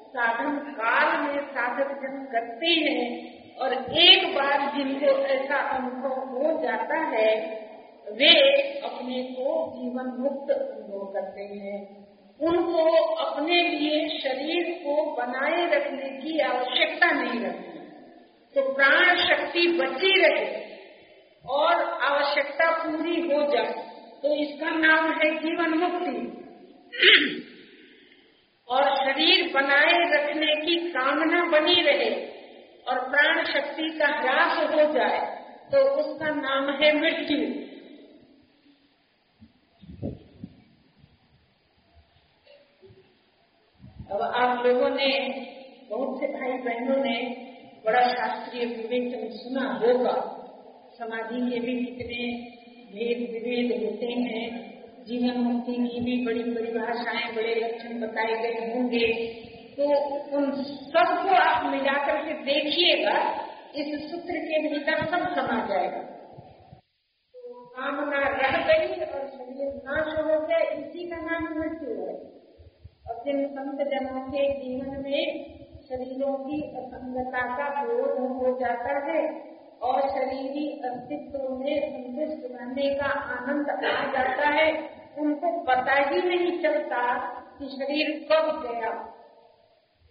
साधन 0.10 0.58
काल 0.76 1.10
में 1.22 1.39
साधक 1.48 1.89
जन 2.02 2.22
करते 2.32 2.69
हैं 2.84 3.08
और 3.58 3.74
एक 4.00 4.28
बार 4.36 4.62
जिनको 4.76 5.15
ऐसा 5.28 5.58
अनुभव 5.69 6.15
हो 6.30 6.52
जाता 6.63 7.00
है, 7.08 7.32
वे 8.12 8.36
अपने 8.82 9.24
को 9.24 9.56
जीवन 9.72 10.08
मुक्त 10.19 10.52
अनुभव 10.52 11.06
करते 11.13 11.43
हैं। 11.56 11.80
उनको 12.39 12.86
अपने 13.24 13.62
लिए 13.63 14.08
शरीर 14.19 14.72
को 14.84 14.95
बनाए 15.15 15.65
रखने 15.65 16.10
की 16.19 16.39
आवश्यकता 16.39 17.12
नहीं 17.12 17.39
रहती। 17.39 17.80
तो 18.56 18.62
प्राण 18.74 19.15
शक्ति 19.26 19.67
बची 19.80 20.13
रहे 20.22 20.45
और 21.45 21.84
आवश्यकता 22.04 22.72
पूरी 22.78 23.22
हो 23.22 23.43
जाए 23.52 23.74
तो 24.24 24.36
इसका 24.36 24.69
नाम 24.78 25.12
है 25.12 25.30
जीवन 25.36 25.78
मुक्ति। 25.80 26.17
और 28.69 28.95
शरीर 28.95 29.51
बनाए 29.53 29.97
रखने 30.13 30.55
की 30.55 30.75
कामना 30.91 31.45
बनी 31.45 31.82
रहे 31.82 32.10
और 32.88 32.99
प्राण 33.10 33.43
शक्ति 33.45 33.89
का 33.99 34.08
ह्रास 34.08 34.58
हो 34.71 34.93
जाए 34.93 35.19
तो 35.71 35.82
उसका 35.95 36.29
नाम 36.36 36.69
है 36.69 36.93
मृत्यु। 36.99 37.39
अब 44.12 44.21
आप 44.21 44.65
लोगों 44.65 44.89
ने, 44.89 45.10
बहुत 45.89 46.19
से 46.19 46.27
भाई 46.27 46.58
बहनों 46.58 47.03
ने 47.03 47.17
बड़ा 47.86 48.01
शास्त्रीय 48.13 48.65
विवेचन 48.65 49.29
सुना 49.29 49.65
होगा। 49.73 50.15
समाधि 50.99 51.41
के 51.51 51.60
भी 51.60 51.86
कितने 51.86 52.23
भेद 52.93 53.19
विभेद 53.32 53.84
होते 53.84 54.05
हैं। 54.05 54.68
जीवन 55.10 55.38
मुक्ति 55.38 55.74
की 55.74 56.00
भी 56.00 56.26
बड़ी 56.26 56.43
बड़ी 56.43 56.80
भाषाएँ 56.80 57.36
बड़े 57.36 57.56
लक्षण 57.56 58.00
बताए 58.00 58.34
गए 58.34 58.74
होंगे। 58.74 59.08
तो 59.78 59.84
उन 60.38 60.52
सबको 60.63 61.36
आप 61.36 61.65
मिलाकर 61.72 62.17
के 62.26 62.34
देखिएगा, 62.34 63.45
इस 63.76 64.12
सूत्र 64.12 64.34
के 64.34 64.69
भीतर 64.69 65.06
सब 65.06 65.36
समा 65.36 65.67
जाएगा। 65.67 66.02
तो 67.36 67.65
कामना 67.65 68.17
रह 68.17 68.58
गई 68.67 69.02
और 69.02 69.28
शरीर 69.28 69.82
नाश 69.86 70.19
हो 70.19 70.48
गया, 70.48 70.58
इसी 70.58 71.10
का 71.10 71.15
नाम 71.15 71.60
मृत्यु 71.60 71.89
है। 71.89 72.39
और 73.10 73.24
जिन 73.26 73.48
संत 73.48 73.88
जनों 73.88 74.22
के 74.22 74.54
जीवन 74.54 75.04
में 75.04 75.56
शरीरों 75.89 76.34
की 76.34 76.62
असंगता 76.78 77.41
का 77.58 77.84
बोध 77.84 78.19
हो 78.19 78.60
जाता 78.60 79.12
है 79.12 79.50
और 79.82 80.02
शरीरी 80.10 80.82
अस्तित्व 80.86 81.56
में 81.56 81.76
संतुष्ट 81.89 82.52
रहने 82.52 82.95
का 82.95 83.06
आनंद 83.06 83.69
आ 83.69 84.12
जाता 84.12 84.50
है 84.50 84.98
उनको 85.17 85.52
पता 85.65 85.95
ही 86.02 86.22
नहीं 86.24 86.52
चलता 86.63 87.02
कि 87.58 87.65
शरीर 87.69 88.12
कब 88.32 88.45
गया। 88.63 88.91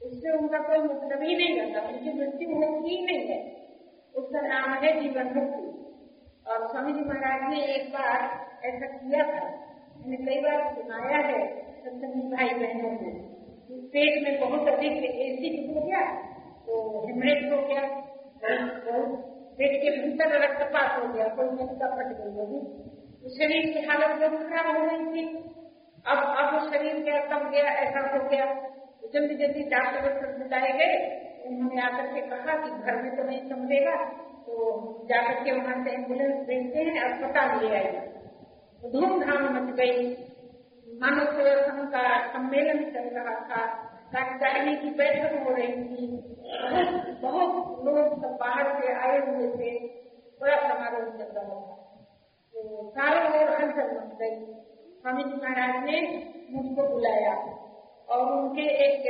उससे 0.00 0.32
उनका 0.32 0.58
कोई 0.64 0.78
मतलब 0.80 1.22
ही 1.22 1.36
नहीं 1.36 1.60
रहता 1.60 1.80
उनकी 1.88 2.12
मृत्यु 2.14 2.48
होती 2.54 2.88
ही 2.88 3.04
नहीं 3.06 3.24
है। 3.28 3.38
उसका 4.14 4.40
नाम 4.42 4.74
है 4.82 4.90
जीवन 5.00 5.32
मुक्ति 5.34 5.64
और 6.46 6.66
स्वामी 6.68 6.92
जी 6.92 7.00
महाराज 7.02 7.40
ने 7.50 7.64
एक 7.74 7.88
बार 7.92 8.18
ऐसा 8.64 8.86
किया 8.88 9.22
था। 9.24 9.46
मैंने 9.98 10.16
कई 10.18 10.40
बार 10.40 10.58
सुनाया 10.74 11.18
है, 11.26 11.40
सत्संगी 11.78 12.22
भाई 12.30 12.54
बहनों 12.58 12.92
को 12.98 13.08
पेट 13.92 14.22
में 14.24 14.40
बहुत 14.40 14.68
अधिक 14.68 15.04
एसिड 15.06 15.56
हो 15.66 15.80
गया 15.80 16.02
तो 16.66 16.74
हेमरेज 17.06 17.52
हो 17.52 17.58
गया 17.66 17.82
पेट 19.58 19.72
के 19.82 19.90
भीतर 19.92 20.34
रक्तपात 20.42 20.90
हो 20.98 21.12
गया, 21.12 21.26
कोई 21.30 21.46
नलिका 21.48 21.86
फट 21.96 22.08
गई 22.18 22.60
शरीर 23.26 23.72
की 23.72 23.86
हालत 23.86 24.30
बहुत 24.30 24.48
खराब 24.48 24.76
हो 24.76 24.84
गई 24.84 25.12
थी। 25.12 25.26
अब 26.06 26.18
अब 26.18 26.70
शरीर 26.70 27.02
क्या 27.04 27.20
तब 27.24 27.50
गया, 27.50 27.62
ऐसा 27.62 28.00
हो 28.00 28.28
गया। 28.28 28.44
जल्दी 29.12 29.34
जल्दी 29.34 29.62
डॉक्टर 29.62 30.38
बुलाए 30.38 30.72
गए। 30.72 31.24
उन्होंने 31.46 31.82
आकर 31.82 32.06
के 32.06 32.20
कहा 32.20 32.56
कि 32.56 32.70
घर 32.70 33.02
में 33.02 33.16
तो 33.16 33.22
नहीं 33.22 33.48
समझेगा 33.48 34.04
तो 34.46 34.54
जाकर 35.04 35.44
के 35.44 35.52
वहाँ 35.52 35.84
से 35.84 35.90
एंबुलेंस 35.90 36.46
भेजते 36.46 36.78
हैं, 36.78 37.00
अस्पताल 37.00 37.64
ले 37.64 37.76
आए। 37.76 37.92
तो 38.82 38.90
धूमधाम 38.90 39.56
मच 39.56 39.74
गई। 39.74 40.16
मानव 41.00 41.24
संघ 41.24 41.88
का 41.88 42.32
सम्मेलन 42.32 42.90
चल 42.90 43.18
रहा 43.18 43.34
था। 43.40 43.66
कार्यकारिणी 44.12 44.76
की 44.76 44.90
बैठक 44.90 45.48
हो 45.48 45.54
रही 45.54 45.72
थी। 45.72 46.06
बहुत 47.22 47.54
बहुत 47.54 47.84
लोग 47.84 48.22
सब 48.22 48.36
बाहर 48.40 48.80
से 48.80 48.92
आए 48.92 49.18
हुए 49.18 49.48
थे। 49.48 49.86
बड़ा 50.40 50.56
समारोह 50.56 51.16
चल 51.16 51.32
रहा 51.36 51.60
था। 51.60 51.77
तो 52.58 52.64
चारों 52.94 53.26
ओर 53.40 53.50
हलचल 53.56 53.90
मच 53.96 54.14
गई 54.20 54.36
स्वामी 55.02 55.24
जी 55.24 55.36
महाराज 55.42 55.84
ने 55.84 55.98
मुझको 56.52 56.86
बुलाया 56.88 57.34
और 58.08 58.22
उनके 58.32 58.64
एक 58.86 59.04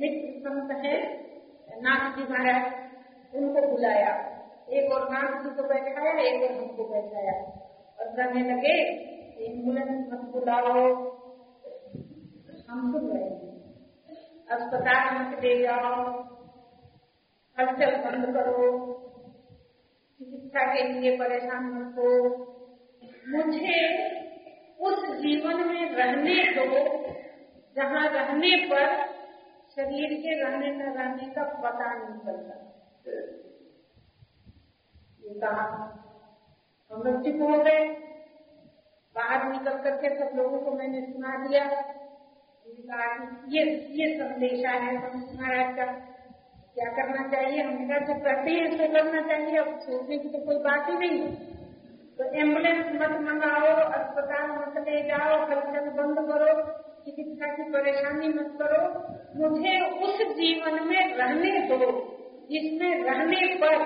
मित्र 0.00 0.32
संत 0.46 0.72
है 0.84 0.92
नाथ 1.84 2.02
जी 2.16 2.26
महाराज 2.32 3.36
उनको 3.40 3.62
बुलाया 3.70 4.10
एक 4.78 4.92
और 4.92 5.08
नाथ 5.12 5.38
जी 5.44 5.54
को 5.56 5.68
बैठाया 5.68 6.12
एक 6.24 6.42
और 6.42 6.52
हमको 6.58 6.88
बैठाया 6.90 7.36
और 7.98 8.12
कहने 8.18 8.42
लगे 8.50 8.74
एंबुलेंस 9.46 10.04
मत 10.12 10.28
बुलाओ 10.34 10.74
हम 12.68 12.92
सुन 12.92 13.08
रहे 13.10 13.28
अस्पताल 14.56 15.10
मत 15.16 15.42
ले 15.44 15.54
जाओ 15.62 15.96
हलचल 17.56 17.96
बंद 18.04 18.24
करो 18.36 18.68
चिकित्सा 20.20 20.72
के 20.74 20.82
लिए 20.88 21.16
परेशान 21.18 21.64
मत 21.74 21.98
हो। 21.98 22.10
मुझे 23.28 23.78
उस 24.80 25.16
जीवन 25.16 25.68
में 25.68 25.90
रहने 25.90 26.34
दो, 26.34 26.64
जहाँ 27.76 28.08
रहने 28.08 28.56
पर 28.56 29.06
शरीर 29.70 30.14
के 30.20 30.44
रहने 30.44 30.70
न 30.70 30.82
रहने 30.82 31.34
का 31.34 31.44
पता 31.44 31.94
नहीं 31.94 32.18
चलता। 32.18 32.54
ये 35.20 35.40
कहा। 35.40 35.96
हम 36.92 37.02
लोग 37.02 37.24
चुप 37.24 37.42
हो 37.42 37.64
गए। 37.64 37.88
बाहर 39.14 39.52
निकल 39.52 39.78
करके 39.78 40.08
सब 40.16 40.36
लोगों 40.36 40.60
को 40.60 40.72
मैंने 40.72 41.00
सुना 41.00 41.46
दिया। 41.46 41.64
ये 43.48 43.62
ये 43.90 44.18
संदेशा 44.18 44.70
है 44.70 44.94
महाराज 44.96 45.76
का। 45.76 45.84
क्या 46.74 46.90
करना 46.92 47.28
चाहिए? 47.28 47.62
हमने 47.62 47.88
कहा 47.88 47.98
जो 47.98 48.14
करते 48.14 48.50
हैं 48.50 48.70
तो 48.70 48.92
करना 48.92 49.20
चाहिए। 49.28 49.56
अब 49.56 49.78
सोचने 49.78 50.18
की 50.18 50.28
तो 50.28 50.38
कोई 50.38 50.56
बात 50.56 50.88
ही 50.88 50.98
नहीं 50.98 51.20
है। 51.20 51.59
तो 52.20 52.26
एंबुलेंस 52.26 52.86
मत 52.86 53.12
मंगाओ, 53.20 53.68
अस्पताल 53.90 54.50
मत 54.50 54.88
ले 54.88 55.02
जाओ 55.02 55.36
हलचल 55.46 55.86
बंद 55.90 56.18
करो, 56.28 56.62
चिकित्सा 57.04 57.46
की 57.46 57.62
परेशानी 57.62 58.28
मत 58.28 58.58
करो। 58.62 58.82
मुझे 59.36 59.90
उस 59.90 60.36
जीवन 60.36 60.86
में 60.86 61.16
रहने 61.16 61.52
दो, 61.68 61.86
जिसमें 62.50 63.04
रहने 63.04 63.54
पर, 63.54 63.84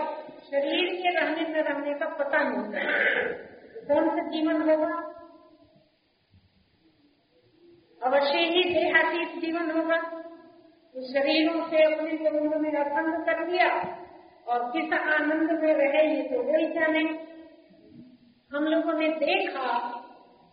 शरीर 0.50 0.94
के 0.94 1.20
रहने 1.20 1.52
में 1.52 1.62
रहने 1.62 1.94
का 1.94 2.06
पता 2.06 2.38
नहीं 2.38 2.84
कौन 3.88 4.08
सा 4.08 4.28
जीवन 4.28 4.70
होगा? 4.70 4.96
अवश्य 8.02 8.38
ही 8.38 8.74
देहातीत 8.74 9.42
जीवन 9.42 9.70
होगा। 9.70 9.96
तो 10.94 11.06
शरीरों 11.12 11.68
से 11.68 11.94
अपने 11.94 12.10
को 12.10 12.38
उन्होंने 12.38 12.68
असंग 12.68 13.24
कर 13.26 13.44
दिया, 13.50 13.70
और 14.46 14.70
किस 14.70 14.92
आनंद 14.92 15.62
में 15.62 15.74
रहे 15.74 16.16
ये 16.16 16.22
तो 16.22 16.42
वही 16.42 16.66
जाने। 16.66 17.33
हम 18.50 18.64
लोगों 18.66 18.92
ने 18.94 19.08
देखा 19.18 19.68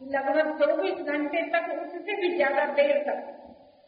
लगभग 0.02 0.48
चौबीस 0.60 1.02
घंटे 1.08 1.42
तक 1.50 1.66
उससे 1.74 2.16
भी 2.22 2.30
ज़्यादा 2.36 2.66
देर 2.74 2.98
तक 3.08 3.20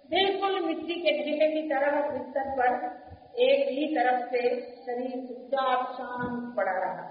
बिल्कुल 0.09 0.59
मिट्टी 0.65 0.95
के 1.01 1.11
ढीले 1.19 1.47
की 1.51 1.61
तरह 1.69 1.95
बिस्तर 2.09 2.49
पर 2.57 2.71
एक 3.43 3.61
ही 3.69 3.85
तरफ़ 3.95 4.25
से 4.31 4.41
शरीर 4.81 5.15
चुपचाप 5.27 5.79
शांत 5.93 6.35
पड़ा 6.57 6.73
रहा। 6.73 7.05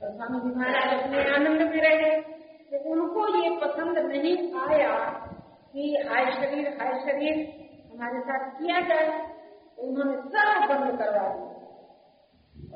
तो 0.00 0.12
स्वामी 0.14 0.54
महाराज 0.54 0.94
अपने 0.94 1.24
आनंद 1.34 1.60
में 1.64 1.80
रहे 1.82 2.10
तो 2.70 2.76
उनको 2.92 3.26
ये 3.36 3.50
पसंद 3.60 3.98
नहीं 4.06 4.36
आया 4.62 4.94
कि 5.72 5.82
हाय 6.08 6.24
शरीर 6.32 6.68
हाय 6.80 6.92
शरीर, 7.00 7.36
हमारे 7.92 8.20
साथ 8.22 8.42
किया 8.58 8.78
जाए 8.88 9.06
तो 9.76 9.80
उन्होंने 9.82 10.16
सब 10.28 10.48
बंद 10.70 10.98
करवा 10.98 11.26
दिया। 11.28 11.45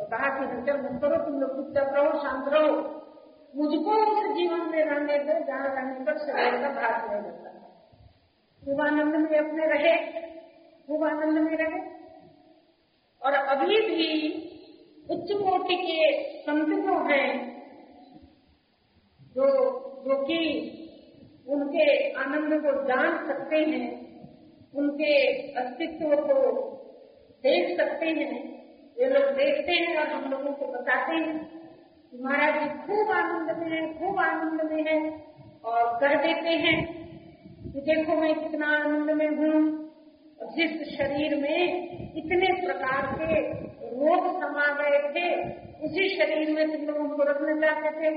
और 0.00 0.06
कहा 0.06 0.38
कि 0.38 0.44
हलचल 0.44 0.80
मत 0.80 1.00
करो, 1.00 1.24
तुम 1.24 1.40
लोग 1.40 1.56
चुपचाप 1.56 1.94
रहो, 1.94 2.22
शांत 2.22 2.44
रहो। 2.48 3.00
मुझको 3.56 3.90
उस 3.90 4.36
जीवन 4.36 4.60
में 4.60 4.84
रहने 4.84 5.18
दो, 5.18 5.46
जहाँ 5.46 5.74
रहने 5.74 6.04
पर 6.04 6.18
शरीर 6.18 6.62
का 6.62 6.68
भाग 6.68 7.10
नहीं 7.10 7.50
खूब 8.66 8.80
आनंद 8.80 9.16
में 9.16 9.38
अपने 9.38 9.66
रहे 9.66 10.20
आनंद 11.04 11.38
में 11.38 11.56
रहे। 11.56 12.00
और 13.22 13.32
अभी 13.32 13.76
भी 13.76 14.32
उच्च 15.10 15.32
कोटि 15.32 15.76
के 15.76 16.32
संत 16.40 16.84
जो 16.84 16.98
हैं, 17.04 17.62
जो 19.20 19.46
जो 20.00 20.24
कि 20.24 20.66
उनके 21.48 22.12
आनंद 22.12 22.60
को 22.60 22.82
जान 22.82 23.26
सकते 23.26 23.56
हैं, 23.56 24.10
उनके 24.74 25.28
अस्तित्व 25.52 26.16
को 26.16 26.60
देख 27.30 27.80
सकते 27.80 28.06
हैं। 28.06 28.59
ये 29.00 29.08
लोग 29.08 29.24
देखते 29.34 29.72
हैं 29.72 29.96
और 29.98 30.06
हम 30.06 30.30
लोगों 30.30 30.52
को 30.52 30.66
बताते 30.66 31.16
हैं 31.16 31.34
महाराज 32.22 32.62
जी 32.62 32.68
खूब 32.86 33.10
आनंद 33.10 33.58
में 33.58 33.70
है, 33.70 33.98
खूब 33.98 34.18
आनंद 34.18 34.62
में 34.72 34.82
है 34.84 34.96
और 35.64 35.98
कह 36.00 36.14
देते 36.14 36.48
हैं 36.48 36.76
कि 37.72 37.80
देखो 37.80 38.14
मैं 38.14 38.34
कितना 38.34 38.66
आनंद 38.66 39.10
में 39.10 39.28
हूँ। 39.28 39.80
जिस 40.56 40.98
शरीर 40.98 41.36
में 41.36 42.12
इतने 42.16 42.66
प्रकार 42.66 43.06
के 43.06 43.40
रोग 43.90 44.26
समा 44.40 44.66
गए 44.74 44.98
थे, 45.10 45.24
उसी 45.86 46.08
शरीर 46.18 46.50
में 46.54 46.76
तुम 46.76 46.86
लोगों 46.86 47.16
को 47.16 47.22
रखना 47.22 47.54
चाहते 47.60 47.90
थे। 48.00 48.10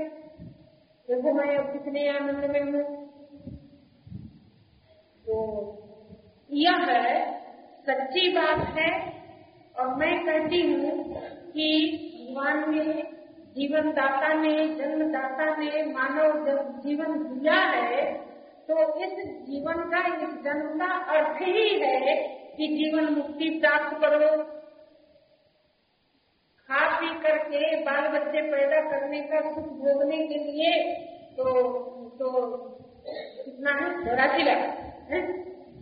देखो 1.08 1.32
मैं 1.32 1.56
अब 1.56 1.72
कितने 1.72 2.08
आनंद 2.08 2.50
में 2.50 2.60
हूँ। 2.60 2.84
तो 5.26 5.36
यह 6.50 6.86
सच्ची 7.88 8.28
बात 8.28 8.78
है 8.78 9.13
और 9.76 9.94
मैं 9.96 10.14
कहती 10.26 10.60
हूँ 10.62 10.90
कि 11.52 11.68
भगवान 12.28 12.70
ने 12.70 12.84
जीवन 13.56 13.90
दाता 13.92 14.32
ने 14.34 14.52
जन्मदाता 14.76 15.44
ने, 15.56 15.82
मानव 15.88 16.44
जब 16.46 16.80
जीवन 16.82 17.18
दिया 17.24 17.58
है 17.72 18.04
तो 18.68 18.76
इस 19.04 19.12
जीवन 19.48 19.82
का 19.90 20.00
इस 20.16 20.32
जन्म 20.44 20.78
का 20.78 20.86
अर्थ 21.14 21.42
ही 21.42 21.68
है 21.80 22.14
कि 22.56 22.66
जीवन 22.68 23.12
मुक्ति 23.14 23.48
प्राप्त 23.60 23.96
करो। 24.00 24.30
खा 26.68 26.82
पी 26.98 27.08
करके 27.22 27.60
बाल 27.84 28.06
बच्चे 28.08 28.42
पैदा 28.50 28.80
करने 28.90 29.20
का 29.22 29.40
सुख 29.48 29.66
भोगने 29.80 30.18
के 30.28 30.38
लिए 30.44 30.72
तो 31.36 31.44
तो 32.18 32.30
कितना 33.06 33.72
है 33.74 33.88
चौरासी 34.04 34.42
लाख 34.42 34.60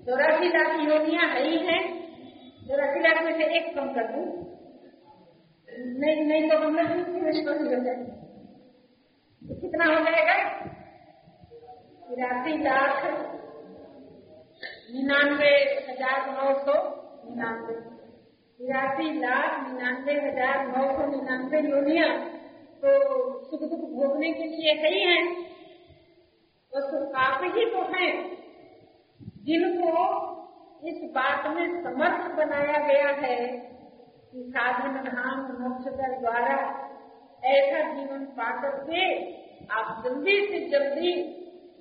चौरासी 0.07 0.49
लाख 0.49 0.71
योनिया 0.83 1.27
है 1.29 1.45
ही 1.45 1.59
है। 1.67 1.79
चौरासी 2.63 3.01
लाख 3.01 3.23
में 3.25 3.33
से 3.39 3.45
एक 3.57 3.75
कम 3.77 3.87
कर 3.95 4.07
दू, 4.09 4.21
नहीं 6.01 6.25
नहीं 6.27 6.49
तो 6.51 6.57
हम 6.59 6.77
लोग 6.77 6.89
हो 7.51 7.83
जाए। 7.85 7.95
तो 9.43 9.55
कितना 9.61 9.85
हो 9.87 9.99
जाएगा? 10.05 10.35
तिरासी 12.09 12.57
लाख 12.59 13.05
निन्यानवे 14.93 15.53
हज़ार 15.89 16.19
नौ 16.31 16.53
सौ 16.65 16.75
निन्यानवे। 17.25 17.75
तिरासी 18.61 19.07
लाख 19.21 19.49
निन्यानवे 19.63 20.15
हज़ार 20.21 20.67
नौ 20.67 20.83
सौ 20.93 21.07
निन्यानवे 21.07 21.61
योनिया 21.69 22.09
तो 22.83 22.93
सुख 23.45 23.63
दुख 23.63 23.89
भोगने 23.93 24.33
के 24.33 24.45
लिए 24.47 24.73
है 24.83 24.91
ही 24.95 25.01
है 25.03 25.19
तो 26.73 27.01
आप 27.21 27.43
ही 27.57 27.65
तो 27.73 27.83
हैं 27.95 28.13
जिनको 29.47 29.91
इस 30.85 31.11
बात 31.11 31.57
में 31.57 31.83
समर्थ 31.83 32.35
बनाया 32.35 32.87
गया 32.87 33.09
है 33.09 33.49
कि 34.33 34.45
साधन 34.49 35.11
धाम 35.11 35.41
मोक्ष 35.41 35.85
का 35.89 36.19
द्वारा 36.19 36.57
ऐसा 37.45 37.93
जीवन 37.93 38.25
पा 38.25 38.63
करके 38.63 39.33
आप 39.65 40.05
जल्दी 40.05 40.47
से 40.47 40.69
जल्दी 40.69 41.13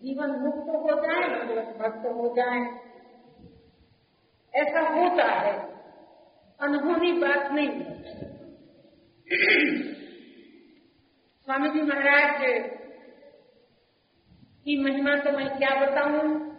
जीवन 0.03 0.29
मुक्त 0.29 0.69
हो 0.69 1.01
जाए, 1.01 1.47
जीवन 1.47 1.63
भक्त 1.63 2.05
हो 2.05 2.35
जाए। 2.35 2.59
ऐसा 4.53 4.79
होता 4.79 5.23
है। 5.23 5.71
अनुभवी 6.59 7.11
बात 7.11 7.51
नहीं। 7.51 7.83
स्वामी 11.41 11.69
जी 11.69 11.81
महाराज 11.81 12.41
की 14.65 14.83
महिमा 14.83 15.15
तो 15.15 15.31
मैं 15.31 15.57
क्या 15.57 15.75
बताऊँ? 15.81 16.51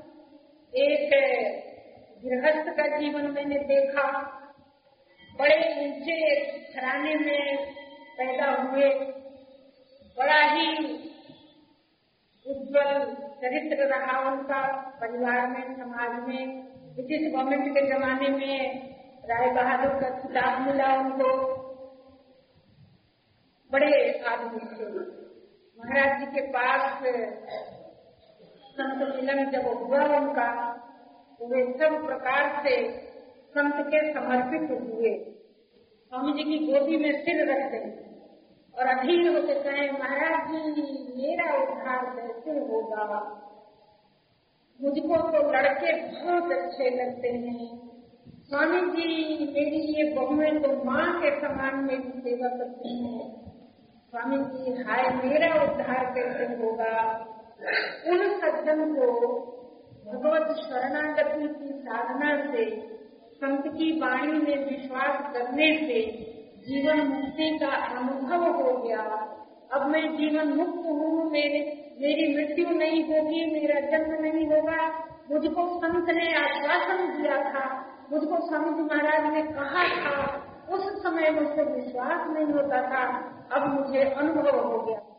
एक 0.74 1.12
गृहस्थ 2.24 2.68
का 2.70 2.86
जीवन 2.98 3.30
मैंने 3.30 3.58
देखा। 3.58 4.04
बड़े 5.38 5.56
ऊँचे 5.84 6.16
घराने 6.72 7.14
में 7.14 7.72
पैदा 8.18 8.50
हुए। 8.50 8.90
बड़ा 10.18 10.40
ही 10.42 10.68
उज्जवल 12.46 13.14
चरित्र 13.14 13.86
रहा 13.86 14.18
उनका 14.30 14.60
परिवार 15.00 15.46
में, 15.46 15.74
समाज 15.76 16.28
में। 16.28 16.62
ब्रिटिश 16.94 17.32
गवर्नमेंट 17.32 17.68
के 17.68 17.86
जमाने 17.86 18.28
में 18.28 18.92
राय 19.24 19.50
बहादुर 19.50 19.92
का 20.00 20.10
खिताब 20.18 20.60
मिला 20.62 20.94
उनको। 21.00 21.32
बड़े 23.72 24.24
आदमी 24.28 24.60
थे। 24.60 24.86
महाराज 25.78 26.20
जी 26.20 26.26
के 26.26 26.46
पास 26.48 27.02
संत 28.72 29.16
मिलन 29.16 29.50
जब 29.50 29.66
हुआ 29.66 30.04
उनका 30.18 30.48
वे 31.42 31.72
सब 31.72 32.06
प्रकार 32.06 32.62
से 32.62 32.90
संत 33.50 33.74
के 33.78 34.14
समर्पित 34.14 34.70
हुए। 34.70 35.18
स्वामी 36.08 36.32
जी 36.32 36.44
की 36.44 36.72
गोदी 36.72 36.96
में 36.96 37.22
सिर 37.22 37.50
रख 37.50 37.72
दें 37.72 38.12
और 38.78 38.86
अधीर 38.86 39.32
होते 39.32 39.54
कहे, 39.54 39.90
महाराज 39.92 40.48
जी, 40.50 40.82
मेरा 41.16 41.62
उद्धार 41.62 42.16
कैसे 42.16 42.50
होगा? 42.50 43.20
मुझको 44.82 45.16
तो 45.16 45.52
लड़के 45.52 45.92
बहुत 45.92 46.52
अच्छे 46.52 46.90
लगते 46.90 47.28
हैं। 47.28 47.90
स्वामी 48.48 48.80
जी, 48.80 49.38
मेरी 49.52 49.78
ये 49.78 50.14
बहुएँ 50.14 50.58
तो 50.58 50.84
माँ 50.84 51.22
के 51.22 51.40
समान 51.40 51.84
मेरी 51.84 52.20
सेवा 52.20 52.48
करती 52.48 53.04
हैं। 53.04 53.50
स्वामी 54.10 54.36
जी, 54.36 54.82
हाय, 54.82 55.10
मेरा 55.24 55.62
उद्धार 55.62 56.04
कैसे 56.14 56.44
होगा? 56.44 57.18
उन 58.06 58.40
सज्जन 58.40 58.94
को 58.94 59.61
भगवत 60.12 60.56
शरणागति 60.56 61.48
की 61.48 61.78
साधना 61.78 62.52
से, 62.52 62.80
संत 63.34 63.62
की 63.66 64.00
वाणी 64.00 64.32
में 64.32 64.70
विश्वास 64.70 65.32
करने 65.32 65.76
से 65.76 66.00
जीवन 66.68 67.06
मुक्ति 67.06 67.58
का 67.58 67.66
अनुभव 67.66 68.62
हो 68.62 68.78
गया। 68.78 69.02
अब 69.72 69.86
मैं 69.86 70.16
जीवन 70.16 70.48
मुक्त 70.48 70.86
हूँ, 70.86 71.30
मेरे, 71.30 71.60
मेरी 72.00 72.36
मृत्यु 72.36 72.70
नहीं 72.70 73.02
होगी, 73.02 73.52
मेरा 73.52 73.80
जन्म 73.80 74.22
नहीं 74.22 74.46
होगा। 74.46 75.08
मुझको 75.30 75.78
संत 75.78 76.10
ने 76.10 76.34
आश्वासन 76.34 77.22
दिया 77.22 77.36
था, 77.36 77.86
मुझको 78.12 78.36
संत 78.46 78.92
महाराज 78.92 79.32
ने 79.32 79.42
कहा 79.42 79.84
था। 79.84 80.42
उस 80.70 81.02
समय 81.02 81.30
मुझको 81.30 81.74
विश्वास 81.74 82.26
नहीं 82.30 82.46
होता 82.46 82.82
था, 82.82 83.06
अब 83.52 83.80
मुझे 83.80 84.00
अनुभव 84.00 84.60
हो 84.60 84.78
गया। 84.78 85.11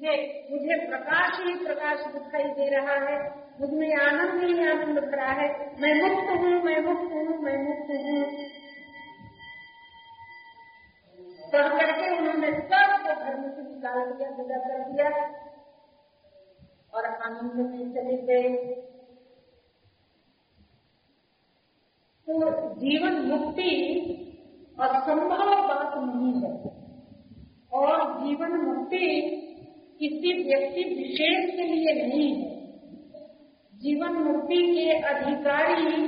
मुझे 0.00 0.48
मुझे 0.50 0.86
प्रकाश 0.86 1.40
ही 1.40 1.64
प्रकाश 1.64 2.06
दिखाई 2.06 2.42
दे 2.42 2.76
रहा 2.76 2.94
है। 2.94 3.46
मुझमें 3.60 3.96
आनंद 3.96 4.44
ही 4.44 4.68
आनंद 4.68 4.98
भरा 4.98 5.26
है। 5.26 5.80
मैं 5.80 6.02
मुक्त 6.02 6.30
हूँ, 6.30 6.62
मैं 6.62 6.80
मुक्त 6.80 7.12
हूँ, 7.12 7.38
मैं 7.38 7.62
मुक्त 7.62 7.90
हूँ। 7.90 8.46
पढ़ 11.52 11.68
करके 11.68 12.18
उन्होंने 12.18 12.52
सबको 12.52 13.24
घर 13.24 13.36
में 13.36 13.50
से 13.50 13.62
निकाल 13.62 14.12
दिया 14.12 14.30
विदा 14.30 14.58
कर 14.58 14.92
दिया। 14.92 15.08
और 16.94 17.04
आनंद 17.04 17.52
में 17.52 17.94
चले 17.94 18.16
गए। 18.16 18.56
तो 22.26 22.50
जीवन 22.74 23.12
मुक्ति 23.12 23.92
असंभव 24.80 25.68
बात 25.68 25.92
नहीं 25.96 26.42
है। 26.42 26.62
और 27.72 28.20
जीवन 28.24 28.52
मुक्ति 28.52 29.42
किसी 30.00 30.32
व्यक्ति 30.42 30.82
विशेष 30.94 31.50
के 31.50 31.62
लिए 31.62 31.92
नहीं। 32.02 32.28
है 32.34 32.54
जीवन 33.74 34.12
मुक्ति 34.24 34.56
के 34.74 34.90
अधिकारी 35.08 36.06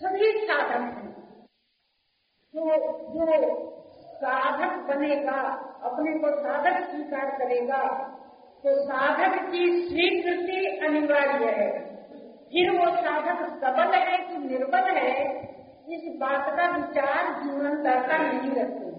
सभी 0.00 0.30
साधन 0.46 0.82
हैं। 0.82 1.10
तो 2.54 2.60
जो 3.14 3.70
साधक 4.14 4.72
बनेगा, 4.88 5.40
अपने 5.82 6.12
को 6.18 6.30
साधक 6.40 6.90
स्वीकार 6.90 7.30
करेगा 7.38 7.82
तो 8.64 8.72
साधक 8.84 9.36
की 9.52 9.66
स्वीकृति 9.82 10.60
अनिवार्य 10.86 11.50
है। 11.50 11.68
फिर 12.50 12.70
वो 12.70 12.86
साधक 12.96 13.38
सबल 13.60 13.94
है 13.94 14.16
कि 14.18 14.38
निर्बल 14.38 14.90
है, 14.96 15.14
इस 15.88 16.02
बात 16.16 16.48
का 16.56 16.66
विचार 16.76 17.32
जीवन 17.42 17.82
दाता 17.82 18.16
नहीं 18.18 18.50
रखते। 18.52 18.89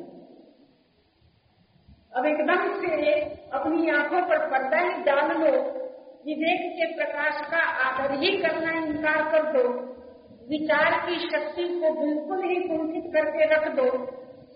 अब 2.15 2.25
एकदम 2.25 2.81
से 2.81 3.11
अपनी 3.53 3.89
आँखों 3.89 4.21
पर 4.21 4.47
पर्दा 4.47 4.77
ही 4.77 5.03
डाल 5.03 5.31
लो 5.31 5.51
विवेक 6.25 6.71
के 6.71 6.95
प्रकाश 6.95 7.37
का 7.51 7.61
आदर 7.83 8.13
ही 8.19 8.37
करना 8.37 8.71
इनकार 8.71 9.31
कर 9.31 9.51
दो। 9.51 9.69
विचार 10.49 10.99
की 11.05 11.15
शक्ति 11.19 11.63
को 11.63 11.93
बिल्कुल 12.01 12.43
ही 12.43 12.55
कुंठित 12.55 13.03
करके 13.13 13.45
रख 13.45 13.67
दो। 13.75 14.05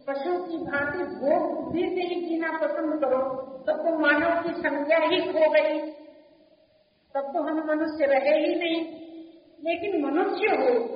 पशु 0.07 0.43
की 0.43 0.57
भांति 0.57 1.03
भोग 1.03 1.63
बुद्धि 1.63 1.81
से 1.81 2.01
ही 2.01 2.21
जीना 2.21 2.51
पसंद 2.57 2.99
करो, 2.99 3.21
तब 3.67 3.77
तो 3.77 3.99
मानव 3.99 4.43
की 4.43 4.49
संज्ञा 4.49 4.97
ही 4.97 5.21
खो 5.21 5.49
गई। 5.51 5.79
तब 7.15 7.31
तो 7.33 7.41
हम 7.41 7.63
मनुष्य 7.67 8.05
रहे 8.05 8.37
ही 8.39 8.55
नहीं, 8.55 8.83
लेकिन 9.63 10.05
मनुष्य 10.05 10.55
हो। 10.55 10.95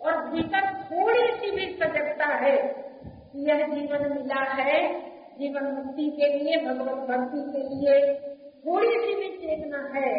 और 0.00 0.28
भीतर 0.28 0.72
थोड़ी 0.84 1.26
सी 1.32 1.50
भी 1.50 1.72
सजगता 1.72 2.26
है 2.26 2.56
यह 3.36 3.66
जीवन 3.66 4.12
मिला 4.12 4.42
है 4.62 5.09
जीवन 5.40 5.66
मुक्ति 5.74 6.06
के 6.12 6.26
लिए, 6.34 6.56
भगवत 6.64 6.98
भक्ति 7.08 7.42
के 7.52 7.62
लिए 7.70 7.96
थोड़ी 8.64 8.94
सी 8.96 9.14
भी 9.16 9.28
चेतना 9.38 9.82
है 9.94 10.12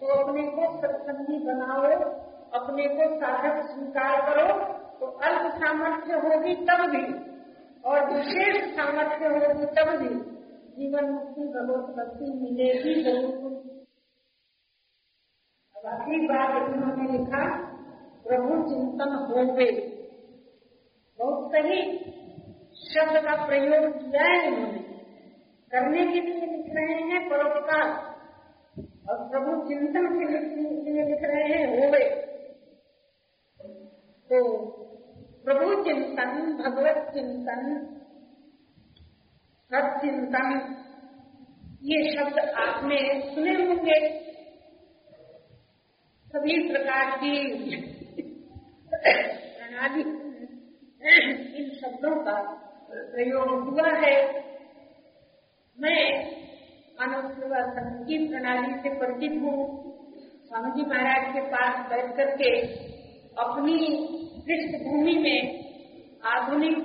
तो 0.00 0.06
अपने 0.14 0.42
को 0.50 0.66
सत्संगी 0.78 1.38
बनाओ, 1.44 1.84
अपने 2.54 2.88
को 2.88 3.04
साधक 3.16 3.62
स्वीकार 3.68 4.20
करो 4.26 4.48
तो 4.98 5.06
अल्प 5.22 5.54
सामर्थ्य 5.56 6.18
होगी 6.20 6.54
तब 6.66 6.82
भी, 6.90 7.04
और 7.84 7.98
विशेष 8.12 8.56
सामर्थ्य 8.76 9.28
होगी 9.28 9.66
तब 9.76 9.90
भी 9.96 10.14
जीवन 10.76 11.10
मुक्ति, 11.10 11.42
भगवत 11.54 11.86
भक्ति 11.96 12.32
मिलेगी 12.34 12.94
ज़रूर। 13.02 13.54
अब 15.76 15.84
बात 16.28 16.54
उन्होंने 16.64 17.06
लिखा, 17.10 17.42
प्रभु 18.24 18.62
चिंतन 18.68 19.14
हो 19.26 19.44
गए 19.54 19.70
बहुत 21.18 21.52
सही। 21.52 21.80
शब्द 22.82 23.16
का 23.24 23.34
प्रयोग 23.46 23.84
किया 23.94 24.24
है 24.24 24.36
इन्होंने 24.46 24.80
करने 25.72 26.02
के 26.04 26.20
लिए 26.20 26.46
लिख 26.46 26.68
रहे 26.76 26.98
हैं, 27.08 27.20
परोपकार। 27.30 27.88
और 29.08 29.18
प्रभु 29.30 29.50
चिंतन 29.68 30.06
के 30.14 30.24
लिए 30.86 31.04
लिख 31.04 31.22
रहे 31.24 31.44
हैं 31.50 31.64
होवे 31.70 32.04
तो 34.30 34.38
प्रभु 35.44 35.66
चिंतन, 35.84 36.30
भगवत 36.58 36.98
चिंतन 37.14 37.62
सचिंतन 39.70 40.48
ये 41.82 41.98
शब्द 42.12 42.38
आपने 42.58 42.98
सुने 43.24 43.54
होंगे। 43.56 43.98
सभी 46.26 46.56
प्रकार 46.68 47.10
की 47.16 47.32
प्रणाली, 48.92 50.02
इन 51.56 51.70
शब्दों 51.74 52.14
का 52.24 52.36
प्रयोग 52.90 53.48
हुआ 53.68 53.88
है। 53.88 54.14
मैं 55.78 56.02
मानव 57.00 57.28
की 58.04 58.28
प्रणाली 58.28 58.74
से 58.74 58.88
परिचित 58.94 59.42
हूँ। 59.42 59.86
स्वामी 60.46 60.70
जी 60.70 60.90
महाराज 60.90 61.34
के 61.34 61.40
पास 61.40 61.90
बैठ 61.90 62.16
करके 62.16 62.50
अपनी 63.38 63.78
पृष्ठभूमि 64.46 65.14
में 65.14 65.38
आधुनिक 66.24 66.78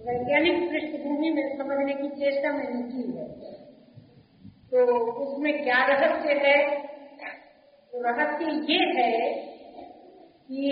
वैज्ञानिक 0.00 0.70
पृष्ठभूमि 0.70 1.30
में 1.30 1.58
समझने 1.58 1.94
की 1.94 2.08
चेष्टा 2.08 2.52
मैंने 2.52 2.82
की 2.82 3.18
है। 3.18 3.28
तो 4.70 4.96
उसमें 5.10 5.64
क्या 5.64 5.86
रहस्य 5.86 6.32
है? 6.32 6.88
तो 7.92 8.02
रहस्य 8.02 8.44
ये 8.72 8.78
है 8.96 9.30
कि 10.50 10.64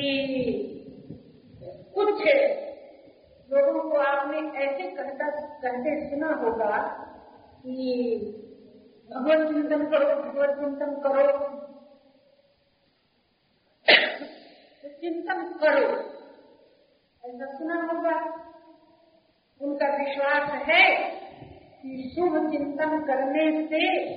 कुछ 1.95 2.23
लोगों 3.53 3.91
को 3.91 3.97
आपने 3.99 4.39
ऐसे 4.39 4.91
कहता 4.91 5.31
कहते 5.41 6.11
सुना 6.11 6.35
होगा 6.35 6.79
कि 7.59 8.43
भगवत 9.11 9.49
चिंतन 9.49 9.87
करो, 9.87 10.23
भगवत 10.23 10.49
चिंतन 10.49 11.01
करो। 11.07 11.39
तो 14.83 14.89
चिंतन 14.89 15.43
करो। 15.43 16.17
ऐसा 17.29 17.59
सुना 17.59 17.75
होगा। 17.75 18.47
उनका 19.63 19.87
विश्वास 19.87 20.63
है 20.63 20.97
कि 21.83 22.13
शुभ 22.15 22.51
चिंतन 22.51 23.01
करने 23.01 23.67
से 23.67 24.15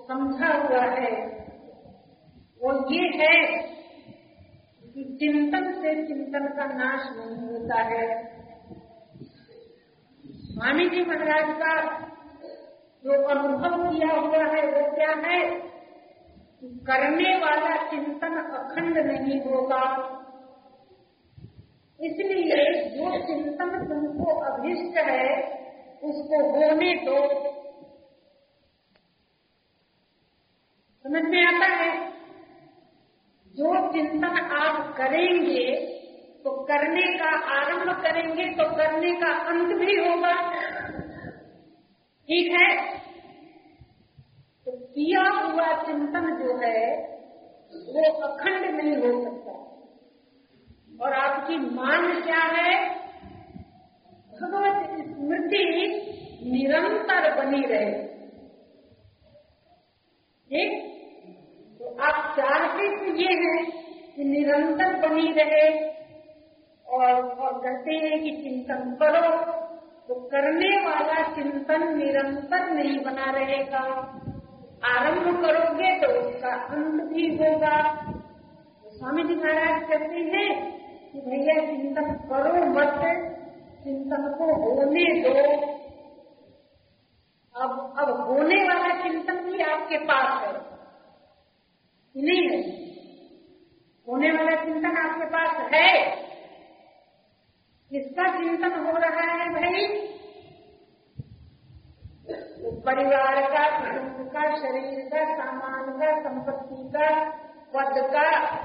समझा 0.03 0.47
हुआ 0.47 0.85
है, 0.85 1.11
वो 2.61 2.91
ये 2.91 3.01
है 3.07 3.57
कि 4.93 5.17
चिंतन 5.19 5.73
से 5.73 6.07
चिंतन 6.07 6.47
का 6.47 6.65
नाश 6.65 7.01
नहीं 7.17 7.49
होता 7.49 7.81
है। 7.81 8.23
स्वामी 10.25 10.89
जी 10.89 11.01
महाराज 11.01 11.55
का 11.55 11.99
जो 13.03 13.27
अनुभव 13.27 13.91
किया 13.91 14.19
हुआ 14.19 14.45
है, 14.55 14.67
वो 14.67 14.95
क्या 14.95 15.09
है? 15.09 15.71
करने 16.63 17.37
वाला 17.37 17.89
चिंतन 17.89 18.35
अखंड 18.37 18.97
नहीं 18.97 19.41
होगा। 19.41 20.07
इसलिए 21.99 22.89
जो 22.89 23.21
चिंतन 23.27 23.87
तुमको 23.87 24.39
अभिष्ट 24.39 24.97
है, 24.97 25.41
उसको 26.03 26.51
होने 26.51 26.93
दो। 26.93 27.61
समझ 31.05 31.23
में 31.23 31.45
आता 31.45 31.65
है? 31.65 32.11
जो 33.55 33.91
चिंतन 33.91 34.37
आप 34.39 34.95
करेंगे 34.97 35.87
तो 36.43 36.51
करने 36.63 37.17
का 37.17 37.29
आरंभ 37.55 38.01
करेंगे 38.03 38.45
तो 38.45 38.75
करने 38.75 39.11
का 39.11 39.27
अंत 39.27 39.67
भी 39.67 40.09
होगा। 40.09 40.33
ठीक 42.29 42.51
है? 42.51 42.99
तो 44.65 44.71
किया 44.71 45.21
हुआ 45.21 45.83
चिंतन 45.83 46.43
जो 46.43 46.57
है, 46.57 46.97
वो 47.71 48.11
अखंड 48.11 48.75
नहीं 48.75 48.95
हो 48.97 49.23
सकता। 49.23 49.51
और 51.05 51.13
आपकी 51.13 51.57
मान 51.57 52.21
क्या 52.21 52.43
है? 52.43 52.89
भगवत 54.31 54.87
स्मृति 55.07 55.65
निरंतर 56.45 57.35
बनी 57.35 57.61
रहे। 57.61 57.91
ठीक 60.49 60.90
आप 62.01 62.33
चाहते 62.37 62.87
तो 62.97 63.15
ये 63.17 63.33
हैं 63.35 63.59
कि 64.15 64.23
निरंतर 64.23 64.93
बनी 64.99 65.31
रहे 65.31 65.65
और 66.87 67.11
और 67.13 67.53
कहते 67.59 67.95
हैं 67.97 68.19
कि 68.23 68.31
चिंतन 68.43 68.95
करो 69.01 69.27
तो 70.07 70.15
करने 70.29 70.71
वाला 70.85 71.21
चिंतन 71.35 71.83
निरंतर 71.97 72.69
नहीं 72.69 72.97
बना 72.99 73.31
रहेगा। 73.31 73.83
आरंभ 74.89 75.41
करोगे 75.41 75.91
तो 75.99 76.07
उसका 76.19 76.53
अंत 76.69 77.03
भी 77.03 77.27
होगा। 77.37 77.77
तो 78.83 78.89
स्वामी 78.89 79.23
जी 79.23 79.35
महाराज 79.35 79.83
कहते 79.89 80.23
हैं 80.33 80.49
कि 81.11 81.19
भैया 81.19 81.55
चिंतन 81.67 82.11
करो 82.29 82.65
मत, 82.71 82.99
चिंतन 83.83 84.27
को 84.39 84.45
होने 84.55 85.05
दो। 85.21 85.35
अब 87.55 87.71
अब 87.99 88.09
होने 88.21 88.63
वाला 88.63 88.91
चिंतन 89.03 89.39
भी 89.45 89.61
आपके 89.63 89.97
पास 90.05 90.43
है। 90.43 90.53
नहीं 92.17 92.49
है। 92.49 92.57
होने 94.07 94.31
वाला 94.31 94.63
चिंतन 94.63 94.97
आपके 94.97 95.25
पास 95.25 95.73
है। 95.73 96.15
किसका 97.89 98.37
चिंतन 98.37 98.71
हो 98.71 98.97
रहा 98.97 99.31
है 99.33 99.49
भाई? 99.49 100.07
परिवार 102.85 103.41
का 103.41 103.79
कुटुंब 103.79 104.29
का, 104.29 104.55
शरीर 104.55 105.09
का, 105.09 105.35
सामान 105.35 105.99
का, 105.99 106.21
संपत्ति 106.21 106.89
का, 106.89 107.29
पद 107.45 108.11
का 108.13 108.59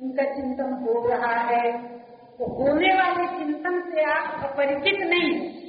इनका 0.00 0.24
चिंतन 0.24 0.72
हो 0.72 1.08
रहा 1.08 1.40
है। 1.40 1.88
तो 2.38 2.44
होने 2.44 2.94
वाले 2.94 3.38
चिंतन 3.38 3.90
से 3.90 4.02
आप 4.02 4.50
अपरिचित 4.50 5.00
नहीं 5.00 5.60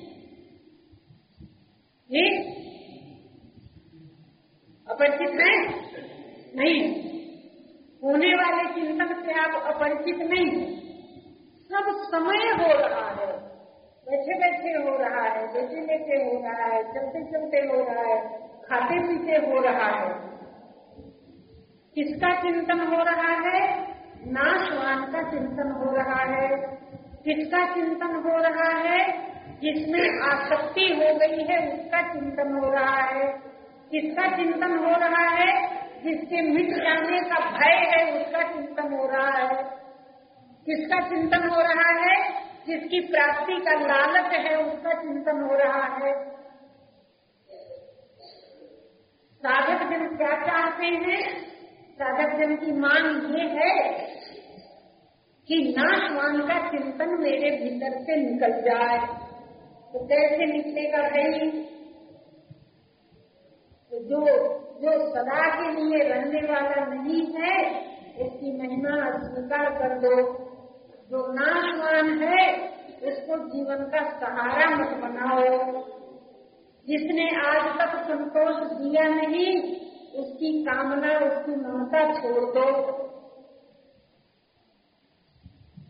अपरिचित 4.90 5.42
हैं? 5.42 5.81
नहीं 6.62 6.82
होने 8.02 8.34
वाले 8.36 8.64
चिंतन 8.74 9.14
से 9.22 9.40
आप 9.40 9.62
अपरिचित 9.66 10.22
नहीं 10.30 10.50
सब 11.70 11.90
समय 12.08 12.48
हो 12.60 12.72
रहा 12.76 13.06
है 13.12 13.30
बैठे 14.08 14.38
बैठे 14.40 14.72
हो 14.78 14.96
रहा 14.98 15.24
है 15.26 15.46
बैठे 15.54 15.82
बैठे 15.86 16.18
हो 16.24 16.40
रहा 16.40 16.66
है 16.66 16.82
चलते 16.94 17.24
चलते 17.26 17.60
हो 17.68 17.84
रहा 17.84 18.06
है 18.06 18.18
खाते 18.64 19.00
पीते 19.02 19.38
हो 19.46 19.62
रहा 19.62 19.88
है 19.92 20.10
किसका 21.96 22.34
चिंतन 22.42 22.82
हो 22.88 23.04
रहा 23.04 23.32
है 23.46 23.62
नाशवान 24.30 25.04
का 25.12 25.22
चिंतन 25.32 25.72
हो 25.78 25.92
रहा 25.92 26.20
है 26.26 26.50
किसका 27.24 27.66
चिंतन 27.74 28.16
हो 28.26 28.38
रहा 28.40 28.70
है 28.80 29.00
जिसमें 29.62 30.22
आसक्ति 30.26 30.88
हो 30.94 31.14
गई 31.16 31.44
है 31.50 31.58
उसका 31.68 32.02
चिंतन 32.04 32.54
हो 32.56 32.70
रहा 32.72 33.02
है 33.08 33.28
किसका 33.92 34.28
चिंतन 34.36 34.78
हो 34.78 34.94
रहा 35.00 35.24
है 35.32 35.50
जिसके 36.04 36.42
मिट 36.42 36.70
जाने 36.70 37.20
का 37.20 37.52
भय 37.52 37.92
है, 37.96 38.22
उसका 38.22 38.44
चिंतन 38.54 38.94
हो 38.94 39.06
रहा 39.08 39.38
है। 39.38 39.64
किसका 40.66 41.10
चिंतन 41.10 41.50
हो 41.50 41.62
रहा 41.62 42.06
है? 42.06 42.44
जिसकी 42.68 43.00
प्राप्ति 43.00 43.54
का 43.54 43.72
लालच 43.72 44.34
है, 44.34 44.56
उसका 44.56 44.94
चिंतन 44.94 45.42
हो 45.42 45.56
रहा 45.56 45.84
है। 45.84 46.32
साधक 49.46 49.84
जन 49.84 50.18
क्या 50.18 50.46
चाहते 50.46 50.86
हैं? 50.86 51.52
साधक 51.92 52.38
जन 52.40 52.56
की 52.56 52.72
मांग 52.72 53.36
ये 53.36 53.46
है 53.46 53.94
कि 55.48 55.76
नाशवान 55.78 56.42
का 56.42 56.70
चिंतन 56.70 57.10
मेरे 57.10 57.58
भीतर 57.58 58.04
से 58.04 58.16
निकल 58.16 58.62
जाए। 58.62 59.08
तो 59.94 60.08
कैसे 60.08 60.46
निकलेगा 60.46 60.98
भाई? 60.98 61.50
तो 63.92 64.00
जो 64.00 64.28
जो 64.82 65.10
सदा 65.10 65.42
के 65.56 65.82
लिए 65.82 66.10
रहने 66.10 66.54
वाला 66.54 66.86
नहीं 66.86 67.26
है 67.34 67.82
उसकी 68.26 68.58
महिमा 68.58 69.18
स्वीकार 69.18 69.70
कर 69.70 70.00
दो 70.00 70.16
जो 71.12 71.34
नाशवान 71.34 72.24
है 72.24 72.72
उसको 73.02 73.38
जीवन 73.38 73.76
का 73.76 74.20
सहारा 74.20 74.70
मत 74.76 74.90
बनाओ। 74.98 75.84
जिसने 76.88 77.26
आज 77.48 77.80
तक 77.80 78.04
संतोष 78.04 78.56
दिया 78.56 79.04
नहीं, 79.04 79.76
उसकी 80.12 80.64
कामना, 80.64 81.20
उसकी 81.20 81.56
ममता 81.56 82.14
छोड़ 82.14 82.46
दो। 82.46 82.82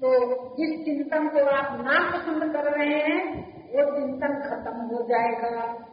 तो 0.02 0.36
जिस 0.56 0.86
चिंतन 0.86 1.28
को 1.28 1.46
आप 1.46 1.82
ना 1.82 2.18
पसंद 2.18 2.54
कर 2.54 2.72
रहे 2.72 3.00
हैं, 3.00 3.52
वो 3.68 4.00
चिंतन 4.00 4.34
खत्म 4.50 4.96
हो 4.96 5.04
जाएगा। 5.04 5.88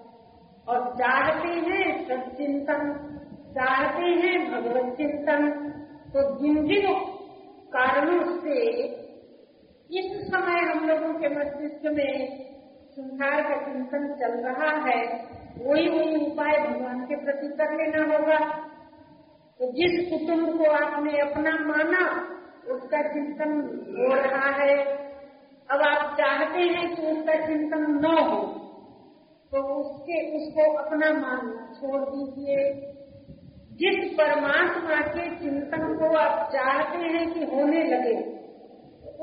और 0.69 0.95
चाहते 0.95 1.49
हैं 1.49 2.05
सचिंतन 2.05 2.93
चाहते 3.55 4.03
हैं 4.03 4.53
भगवत 4.53 4.97
चिंतन। 4.97 5.49
तो 6.15 6.39
जिन 6.39 6.67
जिन 6.67 6.95
कारणों 7.69 8.37
से 8.41 8.59
इस 9.91 10.27
समय 10.29 10.61
हम 10.61 10.89
लोगों 10.89 11.15
के 11.15 11.29
मस्तिष्क 11.29 11.81
में 11.85 12.39
संसार 12.91 13.43
का 13.43 13.73
चिंतन 13.73 14.15
चल 14.15 14.33
रहा 14.33 14.71
है, 14.89 15.07
वही 15.67 15.89
वही 15.89 16.27
उपाय 16.27 16.59
भगवान 16.59 17.01
के 17.01 17.17
प्रति 17.17 17.49
कर 17.49 17.75
लेना 17.77 18.17
होगा। 18.17 18.39
तो 19.61 19.73
जिस 19.73 20.11
कुटुंब 20.11 20.59
को 20.59 20.71
आपने 20.71 21.19
अपना 21.19 21.51
माना, 21.51 22.29
उसका 22.75 23.03
चिंतन 23.03 23.53
हो 23.99 24.15
रहा 24.15 24.51
है। 24.51 24.79
अब 25.71 25.83
आप 25.83 26.15
चाहते 26.15 26.61
हैं 26.61 26.97
कि 26.97 27.03
उसका 27.03 27.47
चिंतन 27.47 28.01
न 28.07 28.19
हो। 28.19 28.58
तो 29.53 29.63
उसके, 29.63 30.37
उसको 30.37 30.73
अपना 30.73 31.13
मानना 31.13 31.73
छोड़ 31.73 32.01
दीजिए। 32.01 32.73
जिस 33.73 34.13
परमात्मा 34.13 35.01
के 35.01 35.37
चिंतन 35.37 35.99
को 35.99 36.17
आप 36.17 36.51
चाहते 36.53 36.99
हैं 36.99 37.33
कि 37.33 37.45
होने 37.45 37.85
लगे, 37.85 38.39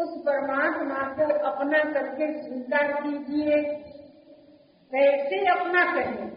उस 0.03 0.21
परमात्मा 0.21 1.13
को 1.13 1.33
अपना 1.45 1.93
करके 1.93 2.43
स्वीकार 2.43 2.91
कीजिए। 2.91 3.63
कैसे 4.91 5.59
अपना 5.59 5.95
कहें 5.95 6.29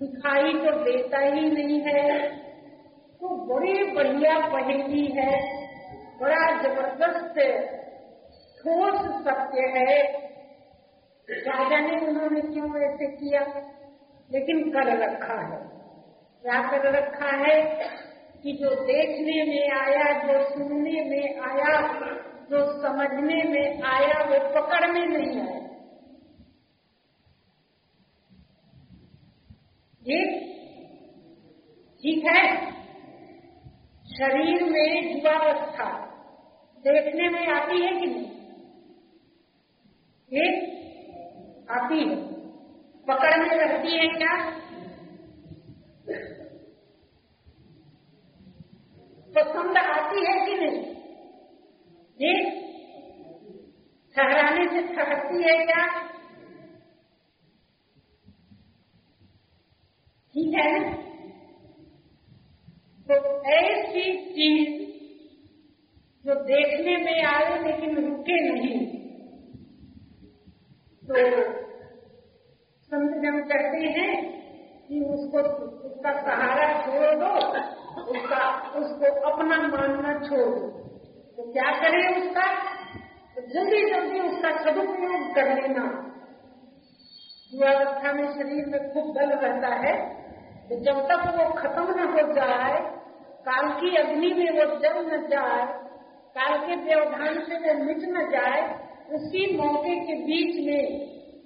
दिखाई 0.00 0.52
तो 0.52 0.84
देता 0.84 1.18
ही 1.18 1.50
नहीं 1.50 1.80
है। 1.80 2.36
तो 3.20 3.54
बड़ी 3.54 3.92
बढ़िया 3.92 4.38
पहेली 4.38 5.06
है, 5.06 5.40
बड़ा 6.20 6.62
ज़बरदस्त, 6.62 7.38
ठोस 8.58 9.24
सत्य 9.24 9.60
है। 9.60 10.27
राजा 11.30 11.80
ने 11.80 12.06
उन्होंने 12.06 12.40
क्यों 12.40 12.82
ऐसे 12.82 13.06
किया? 13.06 13.40
लेकिन 14.32 14.70
कर 14.70 14.98
रखा 14.98 15.40
है। 15.40 15.68
क्या 16.42 16.70
कर 16.70 16.92
रखा 16.92 17.36
है 17.36 17.62
कि 18.42 18.52
जो 18.52 18.70
देखने 18.70 19.44
में 19.44 19.70
आया, 19.70 20.26
जो 20.26 20.50
सुनने 20.50 21.04
में 21.10 21.40
आया, 21.40 21.92
जो 22.50 22.82
समझने 22.82 23.42
में 23.42 23.82
आया, 23.82 24.24
वो 24.24 24.60
पकड़ 24.60 24.92
में 24.92 25.06
नहीं 25.06 25.40
आया। 25.40 25.68
ठीक 30.00 30.48
ठीक 32.02 32.24
है? 32.24 32.70
शरीर 34.06 34.64
में 34.64 35.16
युवावस्था 35.16 36.06
देखने 36.78 37.28
में 37.28 37.46
आती 37.46 37.82
है 37.82 38.00
कि 38.00 38.06
नहीं? 38.06 38.38
है 41.70 42.04
पकड़ 43.08 43.36
में 43.38 43.56
रहती 43.56 43.98
है 43.98 44.06
क्या? 44.08 44.34
पसंद 49.34 49.76
आती 49.76 50.24
है 50.26 50.46
कि 50.46 50.54
नहीं? 50.54 50.82
जी? 52.20 52.32
ठहराने 54.16 54.66
से 54.68 54.82
ठहरती 54.94 55.42
है 55.42 55.66
क्या? 55.66 55.86
ठीक 60.34 60.54
है 60.54 60.92
तो 63.08 63.42
ऐसी 63.52 64.12
चीज़ 64.32 64.88
जो 66.24 66.34
देखने 66.34 66.96
में 66.96 67.24
आए 67.24 67.58
लेकिन 67.62 67.96
रुके 67.96 68.40
नहीं। 68.50 68.97
तो 71.08 71.14
संत 72.90 73.22
जन 73.22 73.40
कहते 73.40 73.78
हैं 73.78 74.40
कि 74.88 75.00
उसको, 75.00 75.38
उसका 75.88 76.12
सहारा 76.12 76.80
छोड़ 76.80 77.14
दो 77.14 77.58
उसका, 78.02 78.70
उसको 78.70 79.30
अपना 79.30 79.56
मानना 79.56 80.26
छोड़। 80.28 80.58
दो 80.58 80.68
तो 81.36 81.52
क्या 81.52 81.70
करें 81.70 82.22
उसका? 82.22 82.54
तो 83.34 83.40
जल्दी 83.40 83.90
जल्दी 83.90 84.20
उसका 84.20 84.50
सदुपयोग 84.50 85.34
कर 85.34 85.62
लेना। 85.62 86.04
युवावस्था 87.54 88.12
में 88.12 88.32
शरीर 88.32 88.66
में 88.66 88.92
खूब 88.92 89.14
बल 89.14 89.30
रहता 89.30 89.74
है। 89.74 90.14
तो 90.68 90.76
जब 90.76 91.08
तक 91.08 91.38
वो 91.38 91.52
खत्म 91.52 92.00
न 92.00 92.12
हो 92.12 92.32
जाए, 92.32 92.80
काल 93.48 93.80
की 93.80 93.96
अग्नि 93.96 94.34
में 94.34 94.50
वो 94.50 94.78
जल 94.78 95.14
न 95.14 95.28
जाए, 95.28 95.66
काल 96.38 96.66
के 96.66 96.76
व्यवधान 96.76 97.40
से 97.40 97.54
वो 97.54 97.84
मिट 97.84 97.98
न 97.98 98.30
जाए 98.30 98.87
उसी 99.14 99.56
मौके 99.56 99.94
के 100.00 100.14
बीच 100.14 100.66
में, 100.66 100.82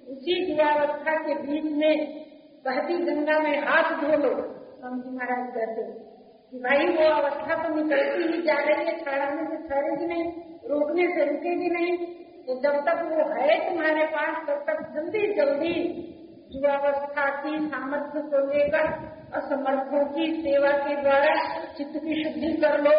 उसी 0.07 0.51
युवावस्था 0.51 1.15
के 1.15 1.33
बीच 1.33 1.63
में, 1.63 2.23
बहती 2.65 2.97
गंगा 2.97 3.39
में 3.39 3.59
हाथ 3.59 4.01
धो 4.01 4.17
लो 4.17 4.31
स्वामी 4.79 5.17
महाराज 5.17 5.53
कहते 5.53 5.83
कि 6.51 6.59
भाई, 6.59 6.85
वो 6.85 7.13
अवस्था 7.13 7.63
तो 7.63 7.75
निकलती 7.75 8.33
ही 8.33 8.41
जा 8.41 8.53
रही 8.53 8.85
है 8.85 9.03
ठहराने 9.05 9.45
से 9.47 9.67
ठहरेगी 9.67 10.05
नहीं, 10.05 10.23
रोकने 10.69 11.07
से 11.07 11.25
रुकेगी 11.25 11.69
नहीं। 11.69 11.97
तो 12.45 12.59
जब 12.61 12.75
तक 12.81 13.01
वो 13.03 13.33
है 13.33 13.69
तुम्हारे 13.69 14.05
पास, 14.05 14.47
तब 14.47 14.63
तक 14.67 14.93
जल्दी 14.95 15.33
जल्दी 15.33 15.75
युवावस्था 16.55 17.29
की 17.41 17.67
सामर्थ्य 17.67 18.21
को 18.21 18.53
लेकर 18.53 19.13
असमर्थों 19.33 20.05
की 20.05 20.41
सेवा 20.41 20.71
के 20.71 21.01
द्वारा 21.01 21.35
चित्त 21.73 21.93
की 21.93 22.23
शुद्धि 22.23 22.53
कर 22.53 22.81
लो। 22.81 22.91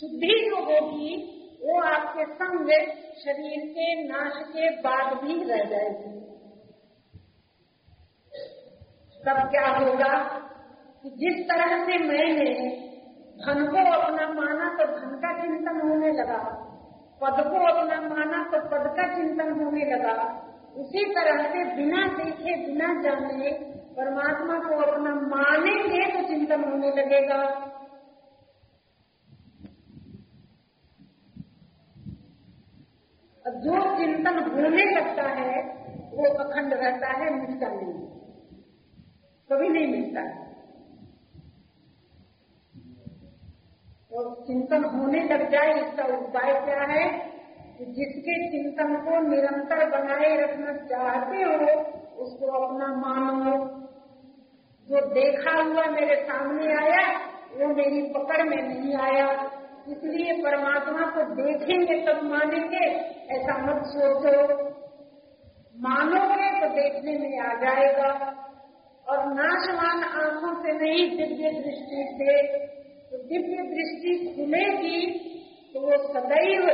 शुद्धि 0.00 0.50
जो 0.50 0.56
होगी 0.64 1.40
वो 1.64 1.80
आपके 1.84 2.24
संग 2.34 2.70
शरीर 3.18 3.60
के 3.74 3.86
नाश 4.04 4.34
के 4.48 4.70
बाद 4.80 5.12
भी 5.20 5.34
रह 5.44 5.62
जाएगी। 5.66 6.12
तब 9.20 9.38
क्या 9.50 9.66
होगा 9.68 10.14
कि 11.04 11.10
जिस 11.20 11.38
तरह 11.46 11.70
से 11.84 11.98
मैंने 12.04 12.50
धन 13.38 13.64
को 13.66 13.84
अपना 13.92 14.26
माना 14.34 14.68
तो 14.74 14.86
धन 14.92 15.14
का 15.22 15.32
चिंतन 15.38 15.80
होने 15.82 16.12
लगा, 16.12 16.40
पद 17.20 17.40
को 17.44 17.62
अपना 17.68 18.00
माना 18.04 18.42
तो 18.50 18.60
पद 18.68 18.90
का 18.96 19.06
चिंतन 19.14 19.52
होने 19.60 19.84
लगा। 19.92 20.16
उसी 20.76 21.04
तरह 21.14 21.42
से 21.48 21.64
बिना 21.74 22.06
देखे, 22.14 22.54
बिना 22.66 22.88
जाने 23.02 23.50
परमात्मा 23.96 24.54
को 24.60 24.76
अपना 24.82 25.14
मानेंगे 25.28 26.04
तो 26.12 26.22
चिंतन 26.28 26.64
होने 26.64 26.90
लगेगा 26.92 27.42
और 33.44 33.53
जो 33.64 33.96
चिंतन 33.98 34.38
होने 34.38 34.84
लगता 34.94 35.22
है, 35.22 35.62
वो 36.14 36.34
अखंड 36.34 36.74
रहता 36.74 37.06
है, 37.06 37.34
मिटता 37.34 37.68
नहीं। 37.68 38.06
कभी 39.52 39.68
नहीं 39.68 39.86
मिलता 39.86 40.44
और 44.16 44.44
चिंतन 44.46 44.84
होने 44.84 45.20
लग 45.20 45.50
जाए, 45.50 45.72
इसका 45.72 46.04
उपाय 46.04 46.52
क्या 46.52 46.82
है? 46.82 47.34
कि 47.78 47.84
जिसके 47.84 48.48
चिंतन 48.50 48.96
को 48.96 49.28
निरंतर 49.28 49.90
बनाए 49.90 50.36
रखना 50.36 50.72
चाहते 50.72 51.36
हो, 51.36 51.80
उसको 52.24 52.46
अपना 52.46 52.86
मानो। 52.86 53.64
जो 54.88 55.06
देखा 55.06 55.62
हुआ 55.62 55.86
मेरे 55.86 56.22
सामने 56.22 56.66
आया, 56.66 57.18
वो 57.28 57.74
मेरी 57.74 58.12
पकड़ 58.12 58.42
में 58.48 58.62
नहीं 58.62 58.94
आया। 58.94 59.60
इसलिए 59.88 60.32
परमात्मा 60.42 61.06
को 61.10 61.22
देखेंगे 61.34 61.96
तब 62.02 62.22
मानेंगे, 62.22 62.84
ऐसा 63.30 63.56
मत 63.58 63.82
सोचो। 63.86 64.64
मानोगे 65.80 66.48
तो 66.60 66.68
देखने 66.74 67.16
में 67.18 67.40
आ 67.40 67.52
जाएगा। 67.54 68.10
और 69.06 69.24
नाशवान 69.34 70.04
आँखों 70.18 70.52
से 70.62 70.72
नहीं 70.72 71.08
दिव्य 71.16 71.50
दृष्टि 71.50 72.04
से 72.18 72.36
तो 73.10 73.18
दिव्य 73.22 73.56
दृष्टि 73.72 74.12
खुलेगी 74.36 75.00
तो 75.74 75.80
वो 75.80 75.96
सदैव 76.12 76.68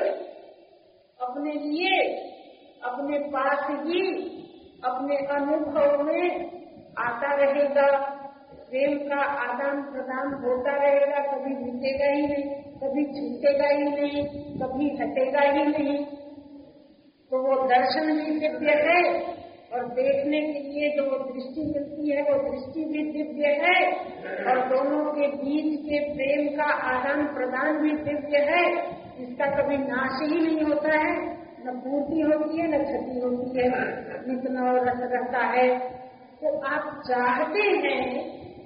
अपने 1.20 1.52
लिए, 1.52 1.96
अपने 2.84 3.18
पास 3.18 3.66
ही, 3.70 4.04
अपने 4.84 5.16
अनुभव 5.16 6.02
में 6.02 6.24
आता 6.98 7.34
रहेगा। 7.34 7.88
प्रेम 8.70 8.98
का 9.08 9.20
आदान 9.42 9.82
प्रदान 9.82 10.32
होता 10.44 10.76
रहेगा, 10.76 11.20
कभी 11.32 11.54
मिटेगा 11.54 12.06
ही 12.06 12.26
नहीं। 12.26 12.69
कभी 12.82 13.04
छूटेगा 13.04 13.68
ही 13.68 13.84
नहीं, 13.84 14.24
कभी 14.58 14.86
हटेगा 15.00 15.40
ही 15.40 15.64
नहीं। 15.64 15.96
तो 17.30 17.40
वो 17.42 17.56
दर्शन 17.68 18.06
भी 18.16 18.38
दिव्य 18.38 18.76
है 18.86 19.02
और 19.72 19.84
देखने 19.88 20.40
के 20.40 20.60
लिए 20.60 20.88
जो 20.96 21.02
दृष्टि 21.24 21.64
मिलती 21.64 22.10
है, 22.10 22.22
वो 22.22 22.38
दृष्टि 22.48 22.84
भी 22.84 23.02
दिव्य 23.12 23.52
है 23.62 23.74
और 24.44 24.62
दोनों 24.68 25.04
के 25.12 25.28
बीच 25.36 25.78
के 25.80 26.00
प्रेम 26.14 26.48
का 26.56 26.70
आदान 26.88 27.22
प्रदान 27.34 27.78
भी 27.78 27.92
दिव्य 28.02 28.42
है। 28.50 28.64
इसका 29.20 29.46
कभी 29.46 29.76
नाश 29.76 30.18
ही 30.22 30.40
नहीं 30.40 30.64
होता 30.64 30.98
है, 30.98 31.14
न 31.66 31.78
पूर्ति 31.78 32.20
होती 32.20 32.60
है, 32.60 32.66
न 32.68 32.82
क्षति 32.84 33.20
होती 33.20 33.58
है 33.58 33.68
इतना 34.32 34.72
और 34.72 34.88
रस 34.88 35.08
रहता 35.12 35.46
है। 35.46 35.68
तो 36.42 36.58
आप 36.66 36.92
चाहते 37.08 37.62
हैं 37.86 38.02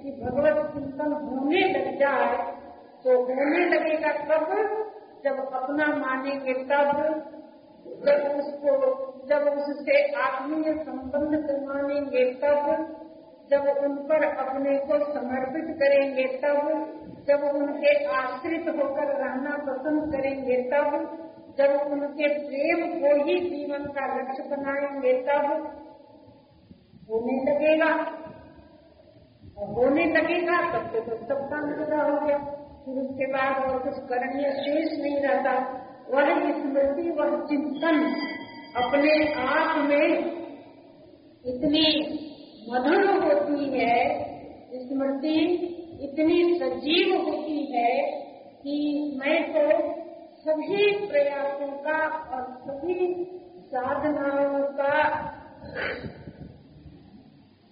कि 0.03 0.11
भगवत 0.11 0.67
चिंतन 0.73 1.13
होने 1.23 1.67
लग 1.69 1.97
जाए 1.99 2.54
तो 3.05 3.19
होने 3.19 3.65
लगेगा 3.65 4.11
तब 4.11 4.45
जब 5.23 5.53
अपना 5.53 5.85
मानेंगे 5.87 6.53
तब 6.53 7.01
जब 7.85 8.37
उसको 8.37 8.71
जब 9.25 9.41
उससे 9.41 10.13
आत्मीय 10.13 10.73
संबंध 10.83 11.47
करवानेंगे 11.47 12.33
तब 12.33 12.65
जब 13.51 13.77
उन 13.77 13.95
पर 13.95 14.23
अपने 14.23 14.77
को 14.77 15.13
समर्पित 15.13 15.77
करेंगे 15.77 16.23
तब 16.23 16.57
जब 17.27 17.55
उनके 17.55 18.05
आश्रित 18.05 18.65
होकर 18.69 19.03
रहना 19.03 19.57
पसंद 19.57 20.11
करेंगे 20.11 20.61
तब 20.61 20.91
जब 21.57 21.91
उनके 21.91 22.27
प्रेम 22.27 22.99
को 22.99 23.23
ही 23.23 23.39
जीवन 23.39 23.83
का 23.83 24.15
लक्ष्य 24.15 24.43
बनाएँगे 24.43 25.13
तब 25.21 25.45
होने 27.09 27.53
लगेगा। 27.53 27.93
होने 29.75 30.05
लगेगा 30.05 30.61
तब 30.73 30.87
तो, 30.87 31.15
सब 31.15 31.49
काम 31.49 31.69
हो 32.11 32.27
गया। 32.27 32.61
उसके 32.87 33.25
बाद 33.25 33.63
और 33.63 33.77
कुछ 33.79 33.95
करणीय 34.09 34.49
शेष 34.53 34.99
नहीं 34.99 35.19
रहता। 35.21 35.53
वह 36.09 36.27
स्मृति, 36.51 37.09
वह 37.11 37.31
चिंतन 37.45 37.97
अपने 38.75 39.13
आप 39.43 39.77
में 39.87 40.07
इतनी 41.45 41.87
मधुर 42.69 43.05
होती 43.23 43.69
है, 43.69 43.97
स्मृति 44.81 45.39
इतनी 46.01 46.37
सजीव 46.59 47.15
होती 47.17 47.59
है 47.73 47.91
कि 48.61 48.77
मैं 49.19 49.37
तो 49.53 49.65
सभी 50.45 50.91
प्रयासों 51.07 51.71
का 51.83 51.99
और 52.31 52.43
सभी 52.63 53.13
साधनाओं 53.67 54.63
का 54.73 54.95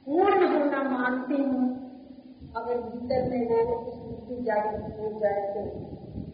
पूर्ण 0.08 0.48
होना 0.48 0.84
मानती 0.90 1.42
हूँ। 1.44 1.68
अगर 2.56 2.82
भीतर 2.82 3.30
में 3.30 3.44
वो 3.50 3.76
स्थिति 4.24 4.44
जागृत 4.44 4.96
हो 5.00 5.20
जाए 5.20 5.42
तो। 5.42 5.62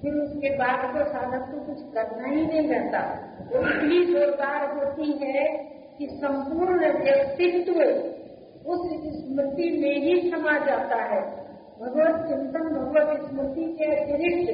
फिर 0.02 0.14
उसके 0.14 0.50
बाद 0.50 0.98
तो 0.98 1.06
साधक 1.06 1.52
को 1.52 1.60
कुछ 1.60 1.94
करना 1.94 2.28
ही 2.28 2.46
नहीं 2.46 2.70
रहता। 2.70 3.00
वो 3.52 3.70
इतनी 3.70 4.06
जोरदार 4.06 4.78
होती 4.78 5.12
है 5.12 5.48
कि 5.98 6.08
संपूर्ण 6.12 6.80
व्यक्तित्व 6.80 7.82
उस 8.72 8.90
स्मृति 9.26 9.82
में 9.82 10.02
ही 10.02 10.32
समा 10.32 10.58
जाता 10.58 10.96
है। 10.96 11.22
भगवत 11.82 12.28
चिंतन, 12.28 12.60
भगवत 12.60 13.30
स्मृति 13.30 13.76
के 13.80 13.86
अतिरिक्त 13.86 14.52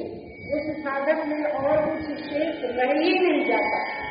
उस 0.54 0.84
साधक 0.84 1.26
में 1.26 1.44
और 1.44 1.90
कुछ 1.90 2.18
शेष 2.18 2.64
रह 2.64 2.92
ही 2.92 3.18
नहीं 3.18 3.46
जाता। 3.46 4.05